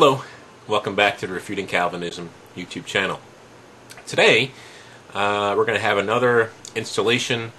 [0.00, 0.22] Hello,
[0.68, 3.18] welcome back to the Refuting Calvinism YouTube channel.
[4.06, 4.52] Today,
[5.12, 7.50] uh, we're going to have another installation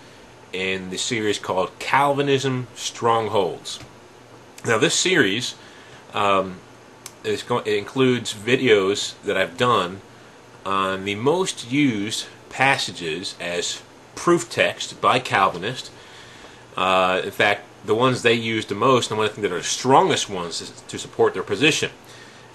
[0.54, 3.82] in the series called Calvinism Strongholds.
[4.66, 5.56] Now, this series
[6.14, 6.62] um,
[7.26, 10.00] is going, includes videos that I've done
[10.66, 13.82] on the most used passages as
[14.16, 15.92] proof text by Calvinists.
[16.78, 19.58] Uh, in fact, the ones they use the most, and one of the that are
[19.58, 21.92] the strongest ones to support their position.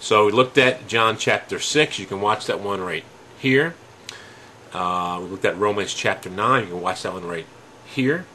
[0.01, 1.99] So we looked at John chapter 6.
[1.99, 3.05] You can watch that one right
[3.39, 3.75] here.
[4.73, 6.65] Uh, we looked at Romans chapter 9.
[6.65, 7.47] You can watch that one right
[7.87, 8.27] here.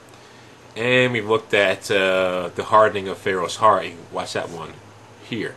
[0.76, 3.86] And we've looked at uh, the hardening of Pharaoh's heart.
[3.86, 4.74] You can watch that one
[5.28, 5.56] here.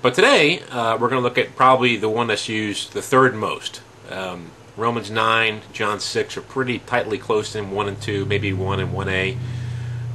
[0.00, 3.34] But today, uh, we're going to look at probably the one that's used the third
[3.34, 3.80] most.
[4.10, 8.78] Um, Romans 9, John 6 are pretty tightly close in 1 and 2, maybe 1
[8.78, 9.36] and 1a.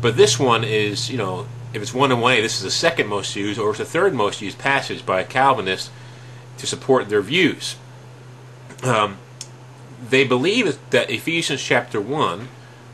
[0.01, 3.07] But this one is, you know, if it's 1 and 1a, this is the second
[3.07, 5.91] most used, or it's the third most used passage by a Calvinist
[6.57, 7.75] to support their views.
[8.83, 9.17] Um,
[10.09, 12.47] they believe that Ephesians chapter 1,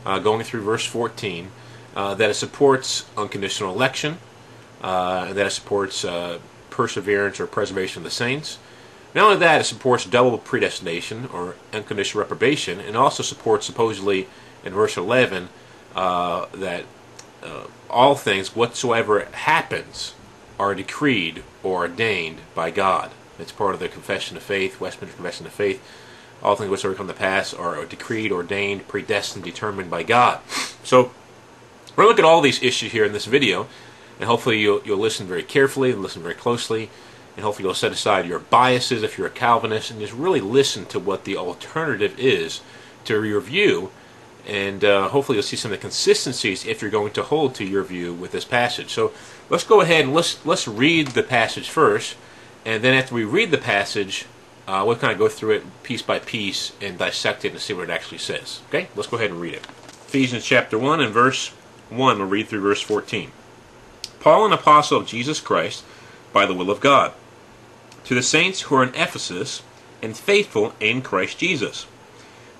[0.06, 1.50] uh, going through verse 14,
[1.94, 4.18] uh, that it supports unconditional election,
[4.82, 6.38] uh, and that it supports uh,
[6.70, 8.58] perseverance or preservation of the saints
[9.14, 14.28] not only that, it supports double predestination or unconditional reprobation, and also supports supposedly
[14.64, 15.48] in verse 11
[15.96, 16.84] uh, that
[17.42, 20.14] uh, all things whatsoever happens
[20.58, 23.10] are decreed or ordained by God.
[23.38, 25.82] It's part of the Confession of Faith, Westminster Confession of Faith.
[26.42, 30.40] All things whatsoever come to pass are decreed, ordained, predestined, determined by God.
[30.84, 31.12] So
[31.96, 33.66] we're going to look at all these issues here in this video,
[34.18, 36.90] and hopefully you'll, you'll listen very carefully, and listen very closely,
[37.36, 40.86] and hopefully you'll set aside your biases if you're a Calvinist and just really listen
[40.86, 42.60] to what the alternative is
[43.04, 43.90] to your view
[44.46, 47.64] and uh, hopefully you'll see some of the consistencies if you're going to hold to
[47.64, 48.90] your view with this passage.
[48.90, 49.12] So
[49.48, 52.16] let's go ahead and let's let's read the passage first,
[52.64, 54.26] and then after we read the passage,
[54.66, 57.74] uh, we'll kind of go through it piece by piece and dissect it and see
[57.74, 58.60] what it actually says.
[58.68, 59.66] Okay, let's go ahead and read it.
[60.08, 61.48] Ephesians chapter one and verse
[61.88, 62.18] one.
[62.18, 63.32] We'll read through verse fourteen.
[64.20, 65.84] Paul, an apostle of Jesus Christ,
[66.32, 67.12] by the will of God
[68.04, 69.62] to the saints who are in Ephesus
[70.02, 71.86] and faithful in Christ Jesus.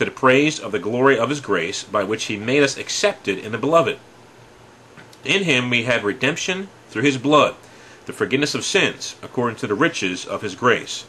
[0.00, 3.36] to the praise of the glory of his grace, by which he made us accepted
[3.36, 3.98] in the beloved.
[5.26, 7.54] In him we have redemption through his blood,
[8.06, 11.02] the forgiveness of sins, according to the riches of his grace,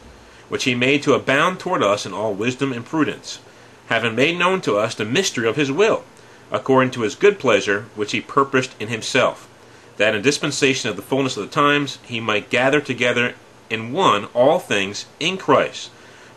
[0.50, 3.38] which he made to abound toward us in all wisdom and prudence,
[3.86, 6.04] having made known to us the mystery of his will,
[6.50, 9.48] according to his good pleasure, which he purposed in himself,
[9.96, 13.36] that in dispensation of the fullness of the times he might gather together
[13.70, 15.88] in one all things in Christ,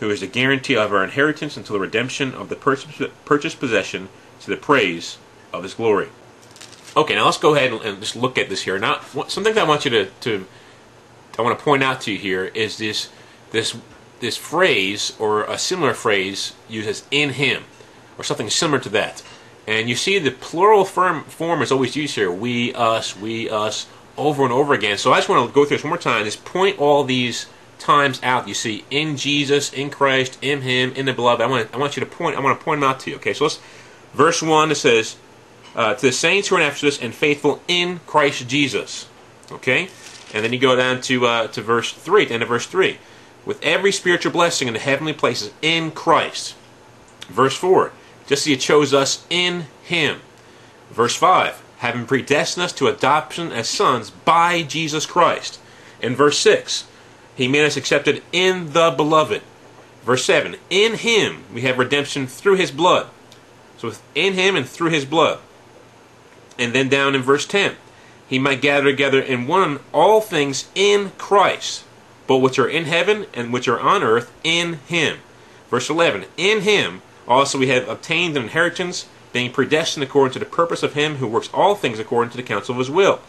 [0.00, 4.08] who is the guarantee of our inheritance until the redemption of the purchased possession
[4.40, 5.18] to the praise
[5.52, 6.08] of his glory.
[6.96, 8.78] Okay, now let's go ahead and just look at this here.
[8.78, 10.46] Now, something that I want you to, to
[11.38, 13.10] I want to point out to you here is this
[13.50, 13.76] this
[14.20, 17.64] this phrase or a similar phrase uses in him
[18.16, 19.22] or something similar to that.
[19.66, 22.30] And you see the plural form, form is always used here.
[22.30, 24.96] We, us, we, us, over and over again.
[24.96, 26.24] So I just want to go through this one more time.
[26.24, 27.46] Just point all these
[27.78, 31.42] times out you see in Jesus, in Christ, in Him, in the beloved.
[31.42, 33.16] I want I want you to point I want to point them out to you.
[33.16, 33.60] Okay, so let's
[34.14, 34.70] verse one.
[34.70, 35.16] It says
[35.74, 39.08] uh, to the saints who are in Ephesus and faithful in Christ Jesus.
[39.52, 39.88] Okay,
[40.34, 42.98] and then you go down to uh, to verse three, the end of verse three,
[43.44, 46.54] with every spiritual blessing in the heavenly places in Christ.
[47.28, 47.92] Verse four,
[48.26, 50.20] just as He chose us in Him.
[50.90, 55.60] Verse five, having predestined us to adoption as sons by Jesus Christ.
[56.00, 56.86] In verse six
[57.36, 59.42] he made us accepted in the beloved.
[60.04, 63.08] Verse 7 In him we have redemption through his blood.
[63.78, 65.38] So in him and through his blood.
[66.58, 67.76] And then down in verse 10
[68.26, 71.84] He might gather together in one all things in Christ,
[72.26, 75.18] both which are in heaven and which are on earth in him.
[75.68, 80.46] Verse 11, In him also we have obtained an inheritance, being predestined according to the
[80.46, 83.20] purpose of him who works all things according to the counsel of his will.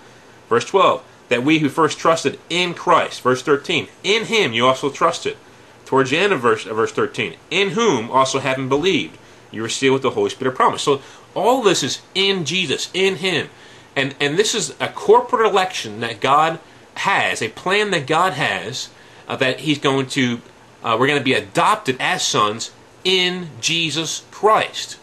[0.47, 3.21] Verse 12, that we who first trusted in Christ.
[3.21, 5.37] Verse 13, in him you also trusted.
[5.85, 9.17] Towards the end of verse, of verse 13, in whom also having believed,
[9.51, 10.81] you were sealed with the Holy Spirit of promise.
[10.81, 11.01] So
[11.33, 13.49] all this is in Jesus, in him.
[13.95, 16.59] And, and this is a corporate election that God
[16.95, 18.89] has, a plan that God has,
[19.27, 20.41] uh, that he's going to,
[20.83, 22.71] uh, we're going to be adopted as sons
[23.03, 24.99] in Jesus Christ.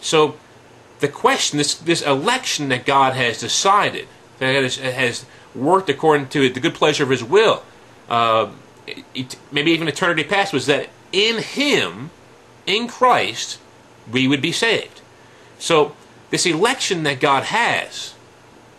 [0.00, 0.36] So
[1.00, 4.06] the question, this, this election that God has decided,
[4.38, 7.62] that has, has worked according to the good pleasure of His will,
[8.08, 8.50] uh,
[9.14, 12.10] it, maybe even eternity past, was that in Him,
[12.66, 13.58] in Christ,
[14.10, 15.00] we would be saved.
[15.58, 15.94] So
[16.30, 18.14] this election that God has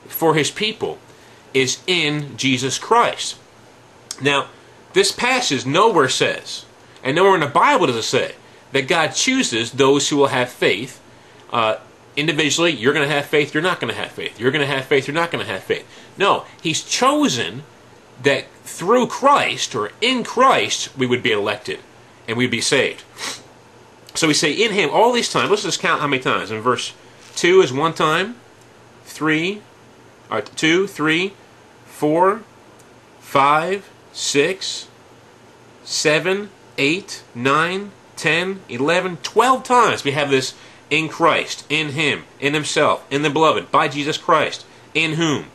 [0.07, 0.97] for His people
[1.53, 3.38] is in Jesus Christ.
[4.21, 4.47] Now,
[4.94, 6.65] this passage nowhere says,
[7.03, 8.35] and nowhere in the Bible does it say,
[8.71, 11.01] that God chooses those who will have faith.
[11.51, 11.77] Uh,
[12.15, 14.39] individually, you're going to have faith, you're not going to have faith.
[14.39, 15.85] You're going to have faith, you're not going to have faith.
[16.18, 17.63] No, He's chosen
[18.24, 21.80] that through Christ or in Christ we would be elected
[22.28, 23.04] and we'd be saved.
[24.13, 25.50] So we say in Him all these times.
[25.50, 26.52] Let's just count how many times.
[26.52, 26.94] In verse
[27.36, 28.36] 2 is one time,
[29.06, 29.62] 3,
[30.30, 31.34] or 2, 3,
[31.86, 32.42] 4,
[33.19, 34.88] 5, 6,
[35.84, 40.54] 7, 8, 9, 10, 11, 12 times we have this
[40.90, 45.46] in Christ, in Him, in Himself, in the Beloved, by Jesus Christ, in whom.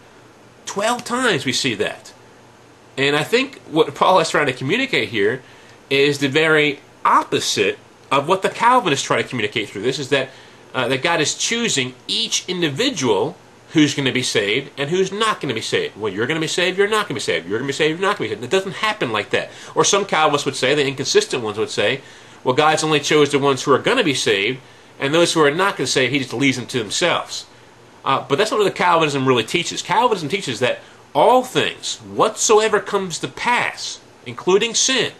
[0.66, 2.12] 12 times we see that.
[2.96, 5.42] And I think what Paul is trying to communicate here
[5.90, 7.78] is the very opposite
[8.10, 10.30] of what the Calvinists try to communicate through this is that,
[10.74, 13.36] uh, that God is choosing each individual
[13.72, 15.96] who's going to be saved and who's not going to be saved.
[15.96, 17.46] Well, you're going to be saved, you're not going to be saved.
[17.48, 18.52] You're going to be saved, you're not going to be saved.
[18.52, 19.50] It doesn't happen like that.
[19.74, 22.00] Or some Calvinists would say, the inconsistent ones would say,
[22.44, 24.60] well, God's only chose the ones who are going to be saved,
[24.98, 27.46] and those who are not going to save, He just leaves them to themselves.
[28.06, 29.82] Uh, but that's not what the Calvinism really teaches.
[29.82, 30.78] Calvinism teaches that
[31.12, 35.12] all things, whatsoever comes to pass, including sin,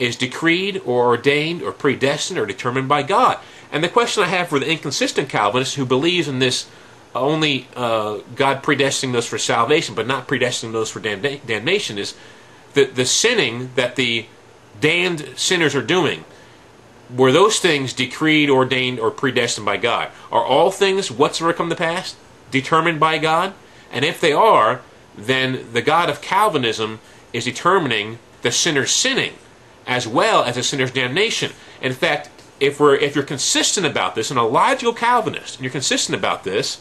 [0.00, 3.38] is decreed or ordained or predestined or determined by God.
[3.70, 6.66] And the question I have for the inconsistent Calvinist who believes in this
[7.14, 12.14] only uh, God predestining those for salvation, but not predestining those for damna- damnation, is
[12.72, 14.26] the, the sinning that the
[14.80, 16.24] damned sinners are doing.
[17.14, 20.10] Were those things decreed, ordained, or predestined by God?
[20.32, 22.16] Are all things whatsoever come to pass
[22.50, 23.54] determined by God?
[23.92, 24.80] And if they are,
[25.16, 26.98] then the God of Calvinism
[27.32, 29.34] is determining the sinner's sinning
[29.86, 31.52] as well as the sinner's damnation.
[31.80, 35.70] In fact, if we're if you're consistent about this, and a logical Calvinist, and you're
[35.70, 36.80] consistent about this,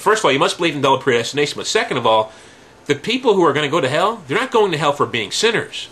[0.00, 1.56] first of all, you must believe in double predestination.
[1.56, 2.32] But second of all,
[2.86, 5.06] the people who are going to go to hell, they're not going to hell for
[5.06, 5.88] being sinners.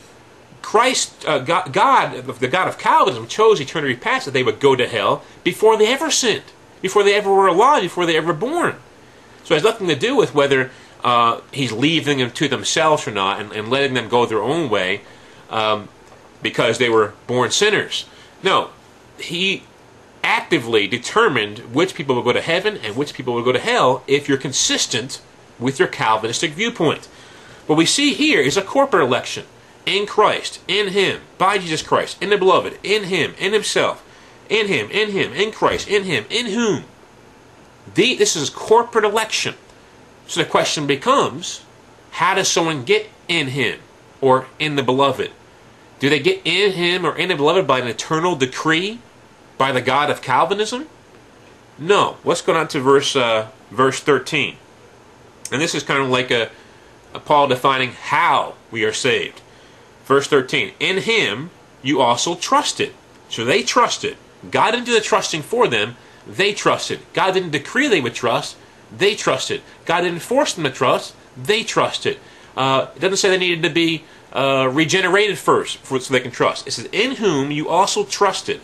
[0.62, 4.74] Christ, uh, God, God, the God of Calvinism, chose eternity past that they would go
[4.74, 6.44] to hell before they ever sinned,
[6.80, 8.76] before they ever were alive, before they ever born.
[9.44, 10.70] So it has nothing to do with whether
[11.04, 14.70] uh, He's leaving them to themselves or not and, and letting them go their own
[14.70, 15.02] way
[15.50, 15.88] um,
[16.42, 18.06] because they were born sinners.
[18.42, 18.70] No,
[19.18, 19.64] He
[20.24, 24.04] actively determined which people would go to heaven and which people would go to hell
[24.06, 25.20] if you're consistent
[25.58, 27.06] with your Calvinistic viewpoint.
[27.66, 29.44] What we see here is a corporate election
[29.86, 34.04] in Christ, in Him, by Jesus Christ, in the beloved, in Him, in Himself,
[34.48, 36.84] in Him, in Him, in Christ, in Him, in whom.
[37.94, 39.54] The, this is corporate election.
[40.26, 41.64] So the question becomes
[42.12, 43.80] how does someone get in Him
[44.20, 45.30] or in the beloved?
[45.98, 48.98] Do they get in Him or in the beloved by an eternal decree
[49.58, 50.88] by the God of Calvinism?
[51.78, 52.16] No.
[52.24, 54.56] Let's go on to verse, uh, verse 13.
[55.50, 56.50] And this is kind of like a,
[57.14, 59.40] a Paul defining how we are saved.
[60.04, 61.50] Verse 13, in him
[61.82, 62.92] you also trusted.
[63.28, 64.16] So they trusted.
[64.50, 67.00] God didn't do the trusting for them, they trusted.
[67.12, 68.56] God didn't decree they would trust,
[68.96, 69.62] they trusted.
[69.84, 72.18] God didn't force them to trust, they trusted.
[72.56, 76.30] Uh, it doesn't say they needed to be uh, regenerated first for, so they can
[76.30, 76.66] trust.
[76.66, 78.60] It says, in whom you also trusted.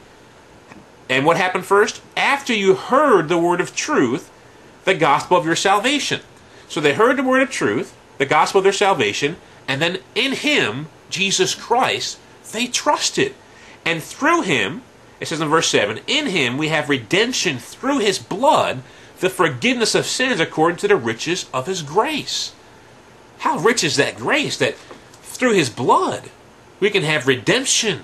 [1.08, 2.02] And what happened first?
[2.16, 4.30] After you heard the word of truth,
[4.84, 6.20] the gospel of your salvation.
[6.68, 10.32] So they heard the word of truth, the gospel of their salvation, and then in
[10.32, 12.18] him Jesus Christ,
[12.52, 13.34] they trusted.
[13.84, 14.82] And through him,
[15.20, 18.82] it says in verse 7, in him we have redemption through his blood,
[19.20, 22.54] the forgiveness of sins according to the riches of his grace.
[23.38, 24.76] How rich is that grace that
[25.22, 26.30] through his blood
[26.80, 28.02] we can have redemption,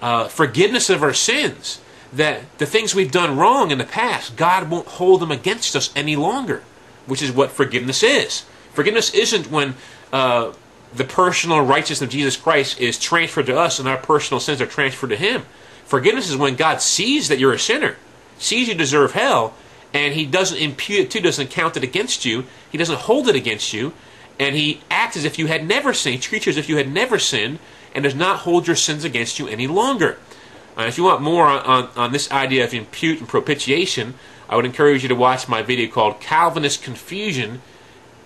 [0.00, 1.80] uh, forgiveness of our sins,
[2.12, 5.92] that the things we've done wrong in the past, God won't hold them against us
[5.94, 6.62] any longer,
[7.06, 8.44] which is what forgiveness is.
[8.72, 9.74] Forgiveness isn't when
[10.12, 10.52] uh,
[10.94, 14.66] the personal righteousness of Jesus Christ is transferred to us and our personal sins are
[14.66, 15.42] transferred to Him.
[15.84, 17.96] Forgiveness is when God sees that you're a sinner,
[18.38, 19.54] sees you deserve hell,
[19.92, 23.36] and He doesn't impute it to, doesn't count it against you, He doesn't hold it
[23.36, 23.92] against you,
[24.38, 26.92] and He acts as if you had never sinned, treats you as if you had
[26.92, 27.58] never sinned,
[27.94, 30.18] and does not hold your sins against you any longer.
[30.76, 34.14] Uh, if you want more on, on, on this idea of impute and propitiation,
[34.48, 37.62] I would encourage you to watch my video called Calvinist Confusion,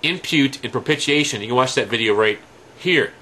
[0.02, 1.40] Impute, and Propitiation.
[1.40, 2.38] You can watch that video right
[2.80, 3.12] here.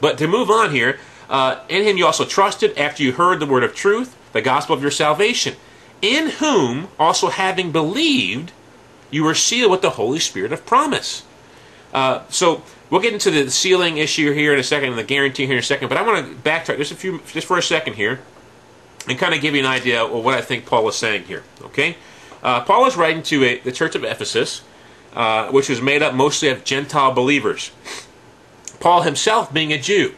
[0.00, 0.98] But to move on here,
[1.30, 4.74] uh, in him you also trusted after you heard the word of truth, the gospel
[4.74, 5.54] of your salvation,
[6.00, 8.52] in whom also having believed,
[9.10, 11.24] you were sealed with the Holy Spirit of promise.
[11.92, 15.46] Uh, so we'll get into the sealing issue here in a second and the guarantee
[15.46, 15.88] here in a second.
[15.88, 18.20] But I want to backtrack just a few, just for a second here,
[19.08, 21.44] and kind of give you an idea of what I think Paul is saying here.
[21.62, 21.96] Okay,
[22.42, 24.62] uh, Paul is writing to a, the church of Ephesus,
[25.14, 27.70] uh, which was made up mostly of Gentile believers.
[28.82, 30.12] Paul himself being a Jew,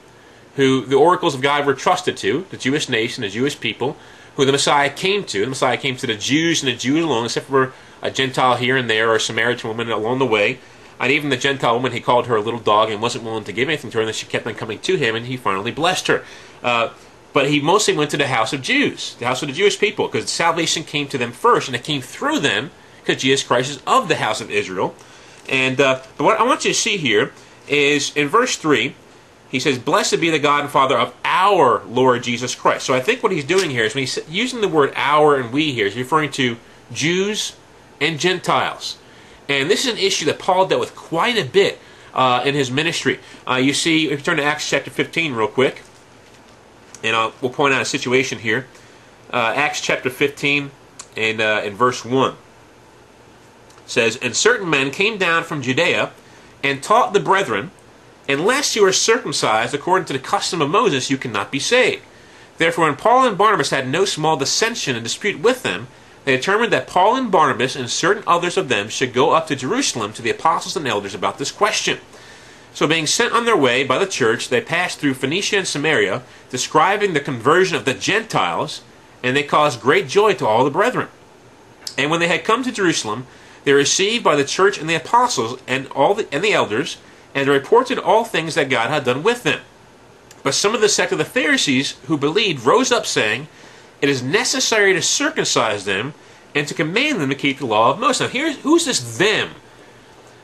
[0.56, 3.94] who the oracles of God were trusted to, the Jewish nation, the Jewish people,
[4.36, 5.40] who the Messiah came to.
[5.42, 8.78] The Messiah came to the Jews and the Jews alone, except for a Gentile here
[8.78, 10.60] and there or a Samaritan woman along the way.
[10.98, 13.52] And even the Gentile woman, he called her a little dog and wasn't willing to
[13.52, 15.70] give anything to her, and then she kept on coming to him, and he finally
[15.70, 16.24] blessed her.
[16.62, 16.88] Uh,
[17.34, 20.08] but he mostly went to the house of Jews, the house of the Jewish people,
[20.08, 23.82] because salvation came to them first, and it came through them, because Jesus Christ is
[23.86, 24.94] of the house of Israel.
[25.50, 27.32] And uh, but what I want you to see here
[27.68, 28.94] is in verse 3,
[29.48, 32.84] he says, Blessed be the God and Father of our Lord Jesus Christ.
[32.86, 35.52] So I think what he's doing here is when he's using the word our and
[35.52, 36.56] we here, he's referring to
[36.92, 37.54] Jews
[38.00, 38.98] and Gentiles.
[39.48, 41.78] And this is an issue that Paul dealt with quite a bit
[42.14, 43.20] uh, in his ministry.
[43.48, 45.82] Uh, you see, if you turn to Acts chapter 15 real quick,
[47.02, 48.66] and I'll, we'll point out a situation here.
[49.32, 50.70] Uh, Acts chapter 15
[51.16, 52.34] and uh, in verse 1
[53.86, 56.12] says, And certain men came down from Judea
[56.64, 57.70] and taught the brethren,
[58.28, 62.02] Unless you are circumcised according to the custom of Moses, you cannot be saved.
[62.56, 65.88] Therefore, when Paul and Barnabas had no small dissension and dispute with them,
[66.24, 69.56] they determined that Paul and Barnabas and certain others of them should go up to
[69.56, 71.98] Jerusalem to the apostles and elders about this question.
[72.72, 76.22] So, being sent on their way by the church, they passed through Phoenicia and Samaria,
[76.48, 78.80] describing the conversion of the Gentiles,
[79.22, 81.08] and they caused great joy to all the brethren.
[81.98, 83.26] And when they had come to Jerusalem,
[83.64, 86.98] they were received by the church and the apostles and all the, and the elders,
[87.34, 89.60] and reported all things that God had done with them.
[90.42, 93.48] But some of the sect of the Pharisees who believed rose up, saying,
[94.00, 96.14] It is necessary to circumcise them
[96.54, 98.20] and to command them to keep the law of Moses.
[98.20, 99.50] Now, here's who's this them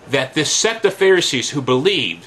[0.09, 2.27] that this sect of Pharisees who believed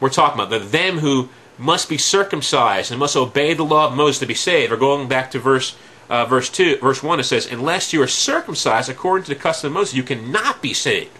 [0.00, 0.50] we're talking about?
[0.50, 4.34] The them who must be circumcised and must obey the law of Moses to be
[4.34, 4.72] saved.
[4.72, 5.76] Or going back to verse
[6.08, 9.68] uh, verse 2, verse 1, it says, Unless you are circumcised according to the custom
[9.68, 11.16] of Moses, you cannot be saved.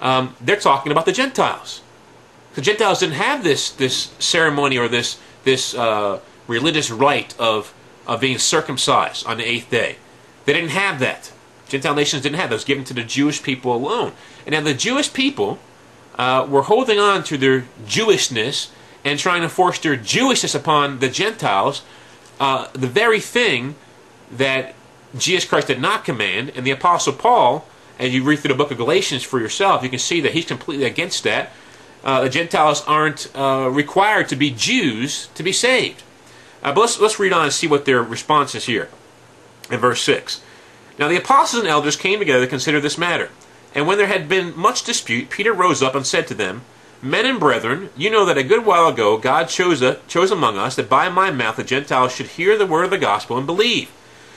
[0.00, 1.82] Um, they're talking about the Gentiles.
[2.54, 7.74] The Gentiles didn't have this, this ceremony or this, this uh, religious rite of,
[8.06, 9.96] of being circumcised on the eighth day.
[10.44, 11.32] They didn't have that.
[11.68, 12.54] Gentile nations didn't have that.
[12.54, 14.12] It was given to the Jewish people alone.
[14.44, 15.58] And now the Jewish people
[16.16, 18.70] uh, were holding on to their Jewishness
[19.04, 21.82] and trying to force their Jewishness upon the Gentiles,
[22.40, 23.74] uh, the very thing
[24.30, 24.74] that
[25.16, 27.66] Jesus Christ did not command, and the Apostle Paul,
[27.98, 30.44] and you read through the book of Galatians for yourself, you can see that he's
[30.44, 31.52] completely against that.
[32.04, 36.02] Uh, the Gentiles aren't uh, required to be Jews to be saved.
[36.62, 38.88] Uh, but let's, let's read on and see what their response is here
[39.70, 40.42] in verse 6.
[40.98, 43.30] Now the apostles and elders came together to consider this matter.
[43.74, 46.62] And when there had been much dispute, Peter rose up and said to them,
[47.02, 50.56] Men and brethren, you know that a good while ago God chose, a, chose among
[50.56, 53.46] us that by my mouth the Gentiles should hear the word of the gospel and
[53.46, 53.90] believe.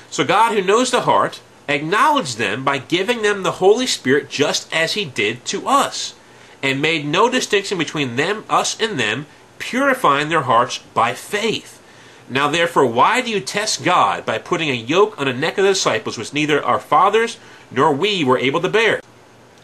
[0.10, 4.74] So God, who knows the heart, acknowledged them by giving them the Holy Spirit just
[4.74, 6.16] as he did to us,
[6.64, 9.28] and made no distinction between them, us, and them,
[9.60, 11.82] purifying their hearts by faith.
[12.28, 15.64] Now therefore, why do you test God by putting a yoke on the neck of
[15.64, 17.38] the disciples which neither our fathers
[17.72, 19.02] nor we were able to bear?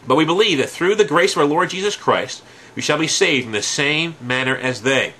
[0.06, 2.42] But we believe that through the grace of our Lord Jesus Christ,
[2.74, 5.14] we shall be saved in the same manner as they.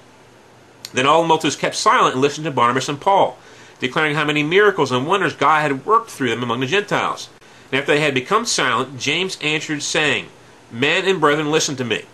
[0.92, 3.38] Then all the multitudes kept silent and listened to Barnabas and Paul
[3.78, 7.28] declaring how many miracles and wonders God had worked through them among the Gentiles.
[7.70, 10.26] And after they had become silent, James answered, saying,
[10.70, 12.04] Men and brethren, listen to me.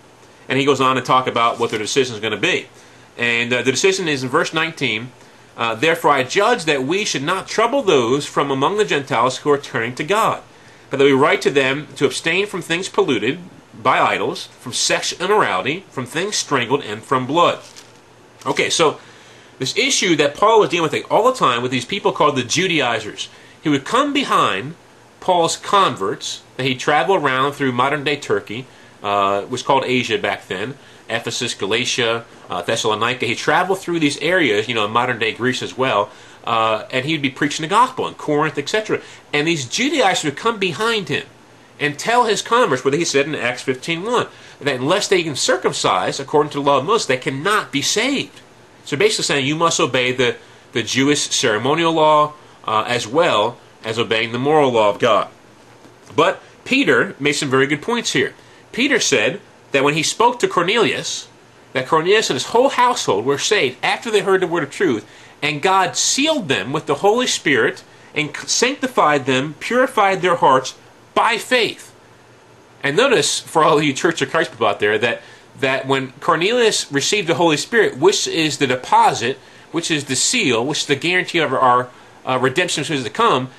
[0.49, 2.69] And he goes on to talk about what their decision is going to be.
[3.17, 5.13] And uh, the decision is in verse 19
[5.57, 9.51] uh, Therefore I judge that we should not trouble those from among the Gentiles who
[9.51, 10.43] are turning to God,
[10.91, 13.39] but that we write to them to abstain from things polluted
[13.83, 17.61] by idols, from sexual immorality, from things strangled, and from blood.
[18.47, 18.99] Okay, so
[19.63, 22.43] this issue that Paul was dealing with all the time with these people called the
[22.43, 23.29] Judaizers.
[23.63, 24.75] He would come behind
[25.21, 28.67] Paul's converts, and he'd travel around through modern day Turkey,
[29.05, 30.75] uh, was called Asia back then,
[31.09, 33.25] Ephesus, Galatia, uh, Thessalonica.
[33.25, 36.11] He traveled through these areas, you know, in modern day Greece as well,
[36.43, 39.01] uh, and he'd be preaching the gospel in Corinth, etc.
[39.33, 41.27] And these Judaizers would come behind him
[41.79, 44.29] and tell his converts what he said in Acts 15.1,
[44.61, 48.41] that unless they can circumcise according to the law of Moses, they cannot be saved.
[48.85, 50.37] So basically saying you must obey the,
[50.73, 52.35] the Jewish ceremonial law
[52.65, 55.29] uh, as well as obeying the moral law of God.
[56.15, 58.35] But Peter made some very good points here.
[58.71, 59.41] Peter said
[59.73, 61.29] that when he spoke to Cornelius,
[61.73, 65.07] that Cornelius and his whole household were saved after they heard the word of truth,
[65.43, 67.83] and God sealed them with the Holy Spirit
[68.15, 70.75] and sanctified them, purified their hearts
[71.15, 71.95] by faith.
[72.83, 75.23] And notice, for all you Church of Christ people out there, that,
[75.61, 79.39] that when Cornelius received the Holy Spirit, which is the deposit,
[79.71, 81.89] which is the seal, which is the guarantee of our
[82.27, 83.51] uh, redemption which is to come,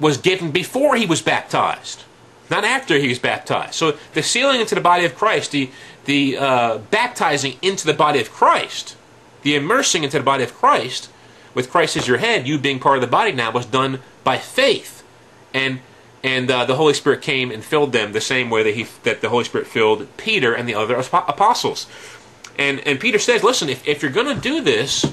[0.00, 2.04] was given before he was baptized,
[2.50, 3.74] not after he was baptized.
[3.74, 5.70] So the sealing into the body of Christ, the,
[6.04, 8.96] the uh, baptizing into the body of Christ,
[9.42, 11.10] the immersing into the body of Christ,
[11.54, 14.38] with Christ as your head, you being part of the body now, was done by
[14.38, 15.02] faith.
[15.52, 15.80] And
[16.22, 19.20] and uh, the Holy Spirit came and filled them the same way that he that
[19.20, 21.86] the Holy Spirit filled Peter and the other apostles.
[22.58, 25.12] And and Peter says, listen, if, if you're going to do this,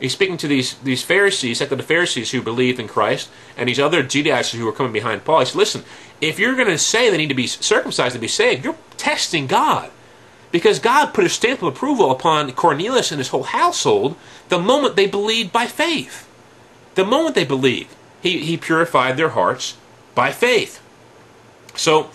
[0.00, 3.80] he's speaking to these these Pharisees, to the Pharisees who believed in Christ, and these
[3.80, 5.40] other Judaizers who were coming behind Paul.
[5.40, 5.84] He said, listen,
[6.20, 9.46] if you're going to say they need to be circumcised to be saved, you're testing
[9.46, 9.90] God.
[10.52, 14.16] Because God put a stamp of approval upon Cornelius and his whole household
[14.48, 16.26] the moment they believed by faith.
[16.94, 19.76] The moment they believed, he, he purified their hearts
[20.16, 20.82] by faith.
[21.76, 22.06] So,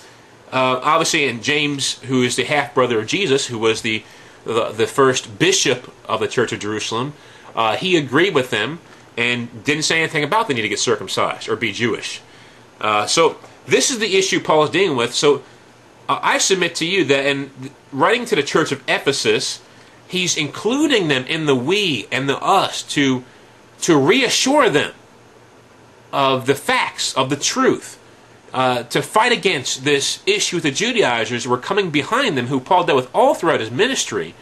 [0.51, 4.03] uh, obviously, in James, who is the half brother of Jesus, who was the,
[4.43, 7.13] the, the first bishop of the Church of Jerusalem,
[7.55, 8.79] uh, he agreed with them
[9.15, 12.19] and didn't say anything about the need to get circumcised or be Jewish.
[12.81, 13.37] Uh, so,
[13.67, 15.13] this is the issue Paul is dealing with.
[15.13, 15.43] So,
[16.09, 17.51] uh, I submit to you that in
[17.93, 19.61] writing to the church of Ephesus,
[20.07, 23.23] he's including them in the we and the us to,
[23.81, 24.93] to reassure them
[26.11, 27.99] of the facts, of the truth,
[28.53, 32.59] uh, to fight against this issue with the Judaizers who were coming behind them, who
[32.59, 34.35] Paul dealt with all throughout his ministry.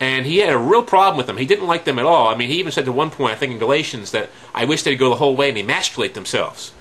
[0.00, 1.36] And he had a real problem with them.
[1.38, 2.28] He didn't like them at all.
[2.28, 4.82] I mean, he even said to one point, I think in Galatians, that I wish
[4.82, 6.72] they'd go the whole way and emasculate themselves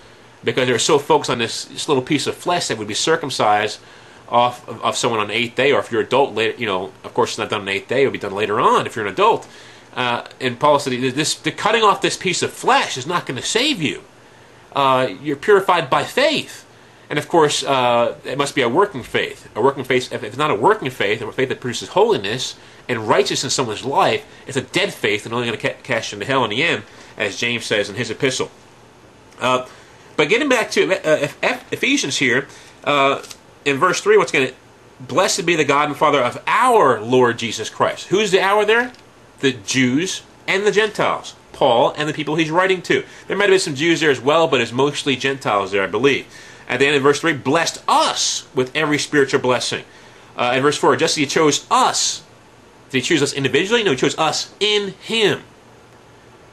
[0.43, 2.93] because they were so focused on this, this little piece of flesh that would be
[2.93, 3.79] circumcised
[4.29, 6.65] off of, of, someone on the eighth day, or if you're an adult, later, you
[6.65, 8.85] know, of course, it's not done on the eighth day; it'll be done later on
[8.85, 9.47] if you're an adult.
[9.95, 13.39] Uh, and Paul said, "This the cutting off this piece of flesh is not going
[13.39, 14.03] to save you.
[14.75, 16.65] Uh, you're purified by faith,
[17.09, 19.49] and of course, uh, it must be a working faith.
[19.55, 20.11] A working faith.
[20.11, 22.55] If it's not a working faith, a faith that produces holiness
[22.89, 26.11] and righteousness in someone's life, it's a dead faith and only going to ca- cast
[26.13, 26.83] into hell in the end,
[27.17, 28.51] as James says in his epistle."
[29.39, 29.65] Uh,
[30.17, 31.27] but getting back to uh,
[31.71, 32.47] Ephesians here,
[32.83, 33.21] uh,
[33.65, 34.53] in verse 3, what's going to
[34.99, 38.07] Blessed be the God and Father of our Lord Jesus Christ.
[38.07, 38.93] Who's the our there?
[39.45, 41.35] The Jews and the Gentiles.
[41.53, 43.03] Paul and the people he's writing to.
[43.27, 45.87] There might have been some Jews there as well, but it's mostly Gentiles there, I
[45.87, 46.25] believe.
[46.67, 49.83] At the end of verse 3, blessed us with every spiritual blessing.
[50.35, 52.23] Uh, in verse 4, just as he chose us.
[52.89, 53.83] Did he choose us individually?
[53.83, 55.43] No, he chose us in him.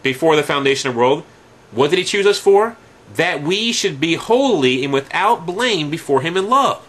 [0.02, 1.24] Before the foundation of the world.
[1.70, 2.76] What did he choose us for?
[3.14, 6.87] That we should be holy and without blame before him in love.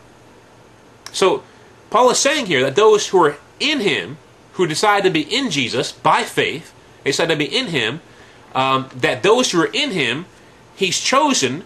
[1.14, 1.44] So,
[1.90, 4.18] Paul is saying here that those who are in him,
[4.54, 8.02] who decide to be in Jesus by faith, they decide to be in him,
[8.56, 10.26] um, that those who are in him,
[10.76, 11.64] he's chosen,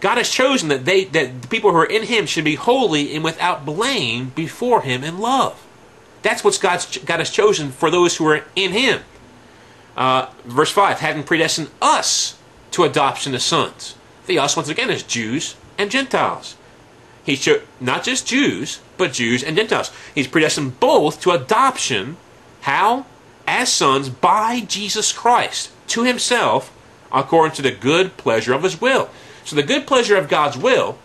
[0.00, 3.14] God has chosen that they that the people who are in him should be holy
[3.14, 5.66] and without blame before him in love.
[6.22, 9.00] That's what God's, God has chosen for those who are in him.
[9.96, 12.38] Uh, verse 5, having predestined us
[12.72, 13.96] to adoption as sons.
[14.26, 16.56] The us, once again, is Jews and Gentiles.
[17.24, 19.90] He chose not just Jews, but Jews and Gentiles.
[20.14, 22.16] He's predestined both to adoption.
[22.62, 23.06] How?
[23.46, 26.72] As sons by Jesus Christ to himself,
[27.12, 29.10] according to the good pleasure of his will.
[29.44, 30.98] So the good pleasure of God's will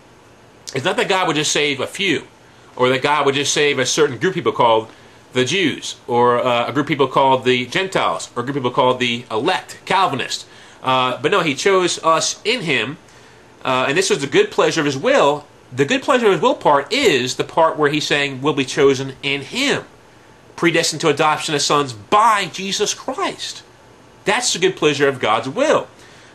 [0.76, 2.28] is not that God would just save a few,
[2.76, 4.90] or that God would just save a certain group of people called
[5.34, 8.64] the Jews, or uh, a group of people called the Gentiles, or a group of
[8.64, 10.46] people called the elect, Calvinists.
[10.84, 12.98] Uh, but no, he chose us in him,
[13.64, 16.42] uh, and this was the good pleasure of his will, the good pleasure of his
[16.42, 19.84] will part is the part where he's saying we'll be chosen in him,
[20.56, 23.64] predestined to adoption as sons by Jesus Christ.
[24.24, 25.88] That's the good pleasure of God's will.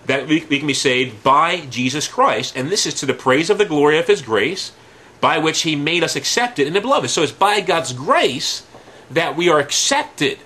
[0.06, 3.50] That we, we can be saved by Jesus Christ, and this is to the praise
[3.50, 4.72] of the glory of his grace,
[5.20, 7.10] by which he made us accepted in the beloved.
[7.10, 8.66] So it's by God's grace
[9.10, 10.38] that we are accepted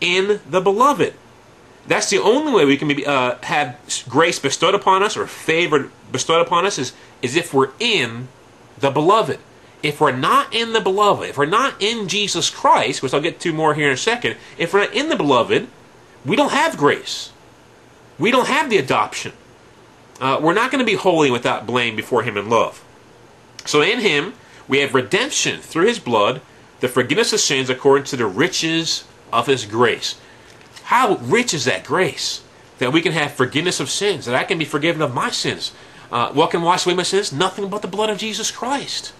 [0.00, 1.14] in the beloved.
[1.86, 3.76] That's the only way we can be, uh, have
[4.08, 6.92] grace bestowed upon us or favor bestowed upon us is,
[7.22, 8.28] is if we're in
[8.78, 9.38] the beloved.
[9.82, 13.40] If we're not in the beloved, if we're not in Jesus Christ, which I'll get
[13.40, 15.66] to more here in a second, if we're not in the beloved,
[16.24, 17.32] we don't have grace.
[18.18, 19.32] We don't have the adoption.
[20.20, 22.84] Uh, we're not going to be holy without blame before Him in love.
[23.64, 24.34] So in Him,
[24.68, 26.40] we have redemption through His blood,
[26.80, 30.20] the forgiveness of sins according to the riches of His grace.
[30.84, 32.42] How rich is that grace?
[32.78, 35.72] That we can have forgiveness of sins, that I can be forgiven of my sins.
[36.10, 37.32] Uh, what can wash away my sins?
[37.32, 39.12] Nothing but the blood of Jesus Christ.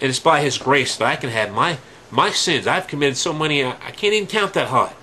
[0.00, 1.78] And it's by His grace that I can have my
[2.10, 2.66] my sins.
[2.66, 4.94] I've committed so many, I, I can't even count that high.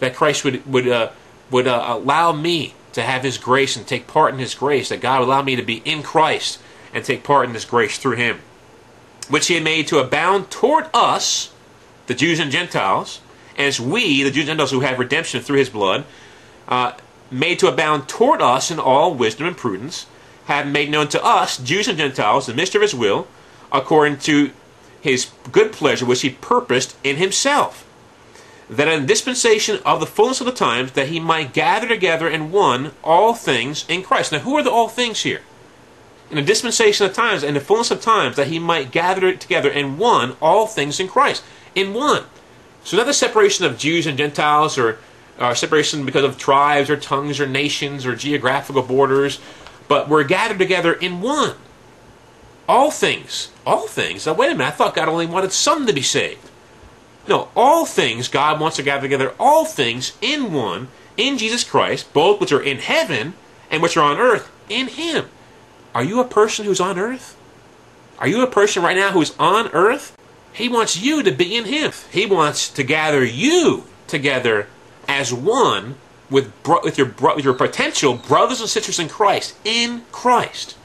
[0.00, 1.10] That Christ would would uh,
[1.50, 4.88] would uh, allow me to have His grace and take part in His grace.
[4.88, 6.60] That God would allow me to be in Christ
[6.92, 8.40] and take part in His grace through Him,
[9.28, 11.52] which He had made to abound toward us,
[12.06, 13.20] the Jews and Gentiles,
[13.58, 16.04] as we, the Jews and Gentiles who have redemption through His blood,
[16.68, 16.92] uh,
[17.30, 20.06] made to abound toward us in all wisdom and prudence,
[20.46, 23.26] have made known to us, Jews and Gentiles, the mystery of His will
[23.72, 24.50] according to
[25.00, 27.84] his good pleasure which he purposed in himself.
[28.68, 32.50] That in dispensation of the fullness of the times that he might gather together in
[32.50, 34.32] one all things in christ.
[34.32, 35.42] Now who are the all things here?
[36.30, 39.70] In the dispensation of times and the fullness of times that he might gather together
[39.70, 41.44] in one all things in christ.
[41.74, 42.24] In one.
[42.82, 44.98] So not the separation of jews and gentiles or
[45.38, 49.38] uh, separation because of tribes or tongues or nations or geographical borders
[49.88, 51.54] but we're gathered together in one
[52.68, 53.50] all things.
[53.64, 54.26] All things.
[54.26, 54.68] Now, wait a minute.
[54.68, 56.50] I thought God only wanted some to be saved.
[57.28, 62.12] No, all things God wants to gather together, all things in one, in Jesus Christ,
[62.12, 63.34] both which are in heaven
[63.70, 65.26] and which are on earth, in Him.
[65.94, 67.36] Are you a person who's on earth?
[68.18, 70.16] Are you a person right now who's on earth?
[70.52, 71.92] He wants you to be in Him.
[72.10, 74.68] He wants to gather you together
[75.08, 75.96] as one
[76.30, 76.52] with,
[76.84, 80.75] with, your, with your potential brothers and sisters in Christ, in Christ.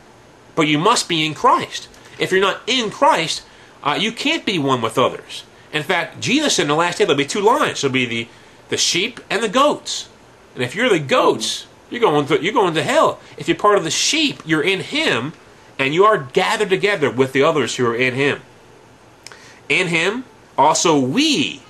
[0.56, 1.88] But you must be in Christ.
[2.20, 3.44] If you're not in Christ,
[3.84, 5.44] uh, you can't be one with others.
[5.74, 7.82] In fact, Jesus said in the last day there'll be two lines.
[7.82, 8.28] There'll be the,
[8.70, 10.10] the sheep and the goats.
[10.54, 13.20] And if you're the goats, you're going to, you're going to hell.
[13.38, 15.34] If you're part of the sheep, you're in Him,
[15.80, 18.42] and you are gathered together with the others who are in Him.
[19.70, 20.26] In Him,
[20.58, 21.62] also we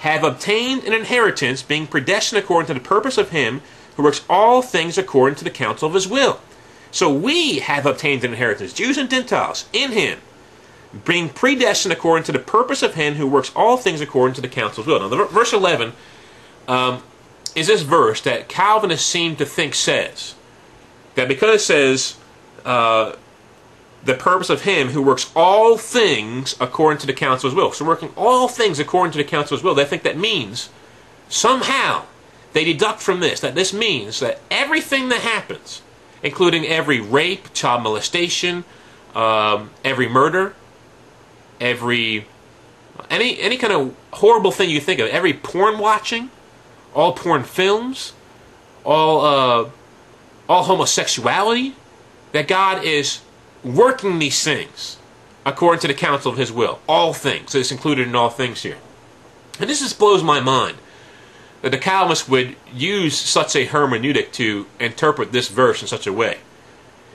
[0.00, 3.60] have obtained an inheritance, being predestined according to the purpose of Him
[3.96, 6.40] who works all things according to the counsel of His will
[6.90, 10.18] so we have obtained an inheritance, Jews and Gentiles, in him,
[11.04, 14.48] being predestined according to the purpose of him who works all things according to the
[14.48, 15.00] counsel of will.
[15.00, 15.92] Now, the, verse 11
[16.66, 17.02] um,
[17.54, 20.34] is this verse that Calvinists seem to think says
[21.14, 22.16] that because it says
[22.64, 23.14] uh,
[24.04, 27.72] the purpose of him who works all things according to the counsel of his will.
[27.72, 30.70] So working all things according to the counsel of his will, they think that means
[31.28, 32.04] somehow
[32.52, 35.82] they deduct from this that this means that everything that happens
[36.22, 38.64] including every rape, child molestation,
[39.14, 40.54] um, every murder,
[41.60, 42.26] every
[43.08, 46.30] any any kind of horrible thing you think of, every porn watching,
[46.94, 48.12] all porn films,
[48.84, 49.70] all uh,
[50.48, 51.74] all homosexuality,
[52.32, 53.20] that God is
[53.64, 54.96] working these things
[55.46, 56.80] according to the counsel of His will.
[56.88, 57.52] All things.
[57.52, 58.78] So it's included in all things here.
[59.58, 60.76] And this just blows my mind
[61.62, 66.12] that the Calvinists would use such a hermeneutic to interpret this verse in such a
[66.12, 66.38] way.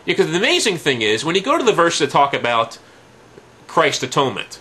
[0.05, 2.77] Because the amazing thing is, when you go to the verse that talk about
[3.67, 4.59] Christ's atonement,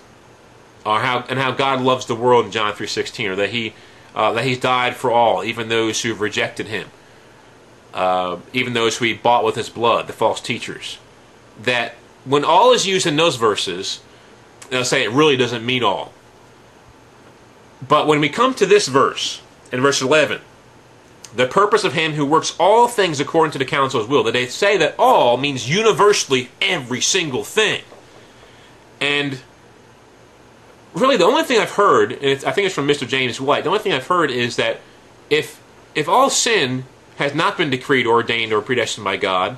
[0.87, 3.75] or how and how God loves the world in John three sixteen, or that he
[4.15, 6.89] uh, that He's died for all, even those who've rejected Him,
[7.93, 10.99] uh, even those who He bought with His blood, the false teachers.
[11.63, 11.95] That
[12.25, 14.01] when all is used in those verses,
[14.71, 16.13] they'll say it really doesn't mean all.
[17.87, 19.43] But when we come to this verse,
[19.75, 20.41] in verse 11.
[21.35, 24.23] The purpose of him who works all things according to the counsel of his will.
[24.23, 27.83] That they say that all means universally every single thing.
[29.01, 29.41] And
[30.95, 33.07] really, the only thing I've heard, and I think it's from Mr.
[33.07, 34.81] James White, the only thing I've heard is that
[35.29, 35.61] if
[35.95, 36.85] if all sin
[37.17, 39.57] has not been decreed, ordained, or predestined by God,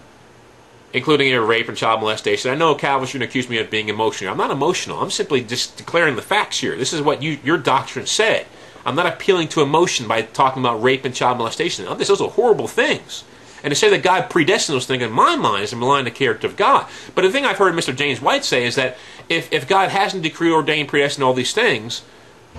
[0.93, 2.51] including your rape and child molestation.
[2.51, 4.33] I know Calvin shouldn't accuse me of being emotional.
[4.33, 5.01] I'm not emotional.
[5.01, 6.77] I'm simply just declaring the facts here.
[6.77, 8.47] This is what you, your doctrine said.
[8.87, 11.85] I'm not appealing to emotion by talking about rape and child molestation.
[11.85, 13.25] Those are horrible things.
[13.65, 16.47] And to say that God predestined those things in my mind is malign the character
[16.47, 16.87] of God.
[17.17, 17.95] But the thing I've heard Mr.
[17.95, 18.97] James White say is that
[19.29, 22.05] if, if God hasn't decreed, ordained, predestined all these things,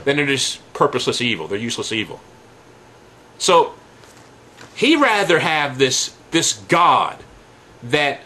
[0.03, 1.47] then they're just purposeless evil.
[1.47, 2.19] They're useless evil.
[3.37, 3.73] So
[4.75, 7.23] he rather have this this God
[7.81, 8.19] that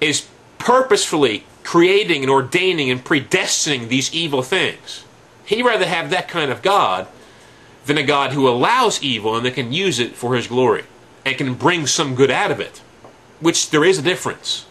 [0.00, 5.04] is purposefully creating and ordaining and predestining these evil things.
[5.44, 7.06] He'd rather have that kind of God
[7.86, 10.84] than a God who allows evil and that can use it for his glory
[11.24, 12.82] and can bring some good out of it,
[13.40, 14.66] which there is a difference.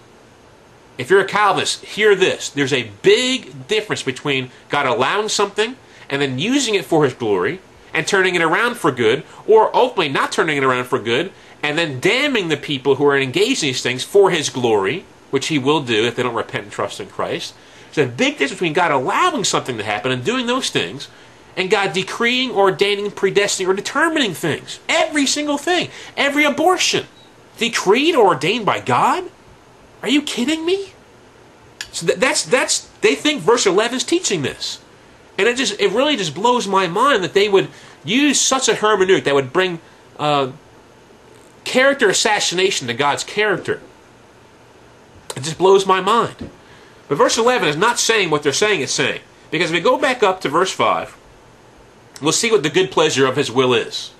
[0.97, 2.49] If you're a Calvinist, hear this.
[2.49, 5.75] There's a big difference between God allowing something
[6.09, 7.59] and then using it for his glory
[7.93, 11.31] and turning it around for good, or ultimately not turning it around for good
[11.63, 15.47] and then damning the people who are engaged in these things for his glory, which
[15.47, 17.55] he will do if they don't repent and trust in Christ.
[17.93, 21.07] There's a big difference between God allowing something to happen and doing those things
[21.57, 24.79] and God decreeing, ordaining, predestining, or determining things.
[24.89, 25.89] Every single thing.
[26.17, 27.05] Every abortion.
[27.57, 29.29] Decreed or ordained by God?
[30.01, 30.91] Are you kidding me?
[31.91, 34.81] So that's that's they think verse 11 is teaching this.
[35.37, 37.69] And it just it really just blows my mind that they would
[38.03, 39.79] use such a hermeneutic that would bring
[40.19, 40.51] uh,
[41.63, 43.81] character assassination to God's character.
[45.35, 46.49] It just blows my mind.
[47.07, 49.21] But verse 11 is not saying what they're saying it's saying.
[49.51, 51.15] Because if we go back up to verse 5,
[52.21, 54.11] we'll see what the good pleasure of his will is.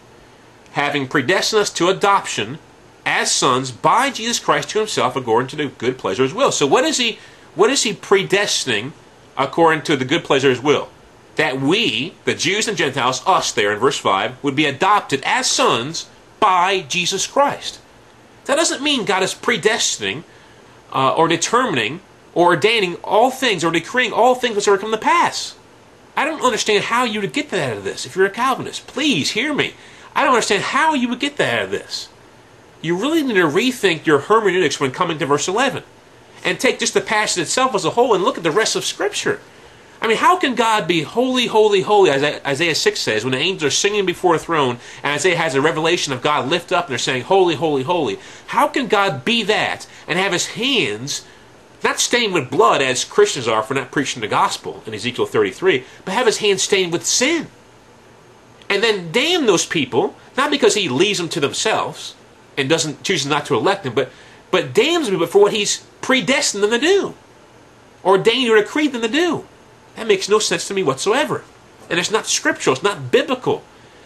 [0.71, 2.59] Having predestined us to adoption
[3.05, 6.51] as sons by Jesus Christ to himself according to the good pleasure of his will.
[6.51, 7.19] So what is he
[7.53, 8.91] what is he predestining
[9.37, 10.89] according to the good pleasure of his will?
[11.37, 15.49] That we, the Jews and Gentiles, us there in verse 5, would be adopted as
[15.49, 17.79] sons by Jesus Christ.
[18.45, 20.23] That doesn't mean God is predestining
[20.93, 22.01] uh, or determining
[22.33, 25.55] or ordaining all things or decreeing all things which are to come to pass.
[26.15, 28.87] I don't understand how you would get that out of this if you're a Calvinist.
[28.87, 29.73] Please hear me.
[30.15, 32.09] I don't understand how you would get that out of this.
[32.81, 35.83] You really need to rethink your hermeneutics when coming to verse 11
[36.43, 38.85] and take just the passage itself as a whole and look at the rest of
[38.85, 39.41] Scripture.
[40.01, 43.39] I mean, how can God be holy, holy, holy, as Isaiah 6 says, when the
[43.39, 46.85] angels are singing before a throne and Isaiah has a revelation of God lift up
[46.85, 48.19] and they're saying, Holy, holy, holy?
[48.47, 51.25] How can God be that and have his hands
[51.83, 55.83] not stained with blood as Christians are for not preaching the gospel in Ezekiel 33,
[56.03, 57.47] but have his hands stained with sin?
[58.69, 62.15] And then damn those people, not because he leaves them to themselves
[62.57, 64.09] and doesn't chooses not to elect them, but
[64.51, 67.13] but damns them for what he's predestined them to do,
[68.03, 69.45] ordained or decreed them to do.
[69.95, 71.43] That makes no sense to me whatsoever.
[71.89, 73.63] And it's not scriptural, it's not biblical.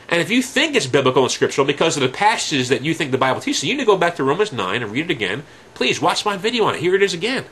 [0.08, 3.12] And if you think it's biblical and scriptural because of the passages that you think
[3.12, 5.44] the Bible teaches, you need to go back to Romans 9 and read it again.
[5.76, 6.82] Please watch my video on it.
[6.82, 7.46] Here it is again.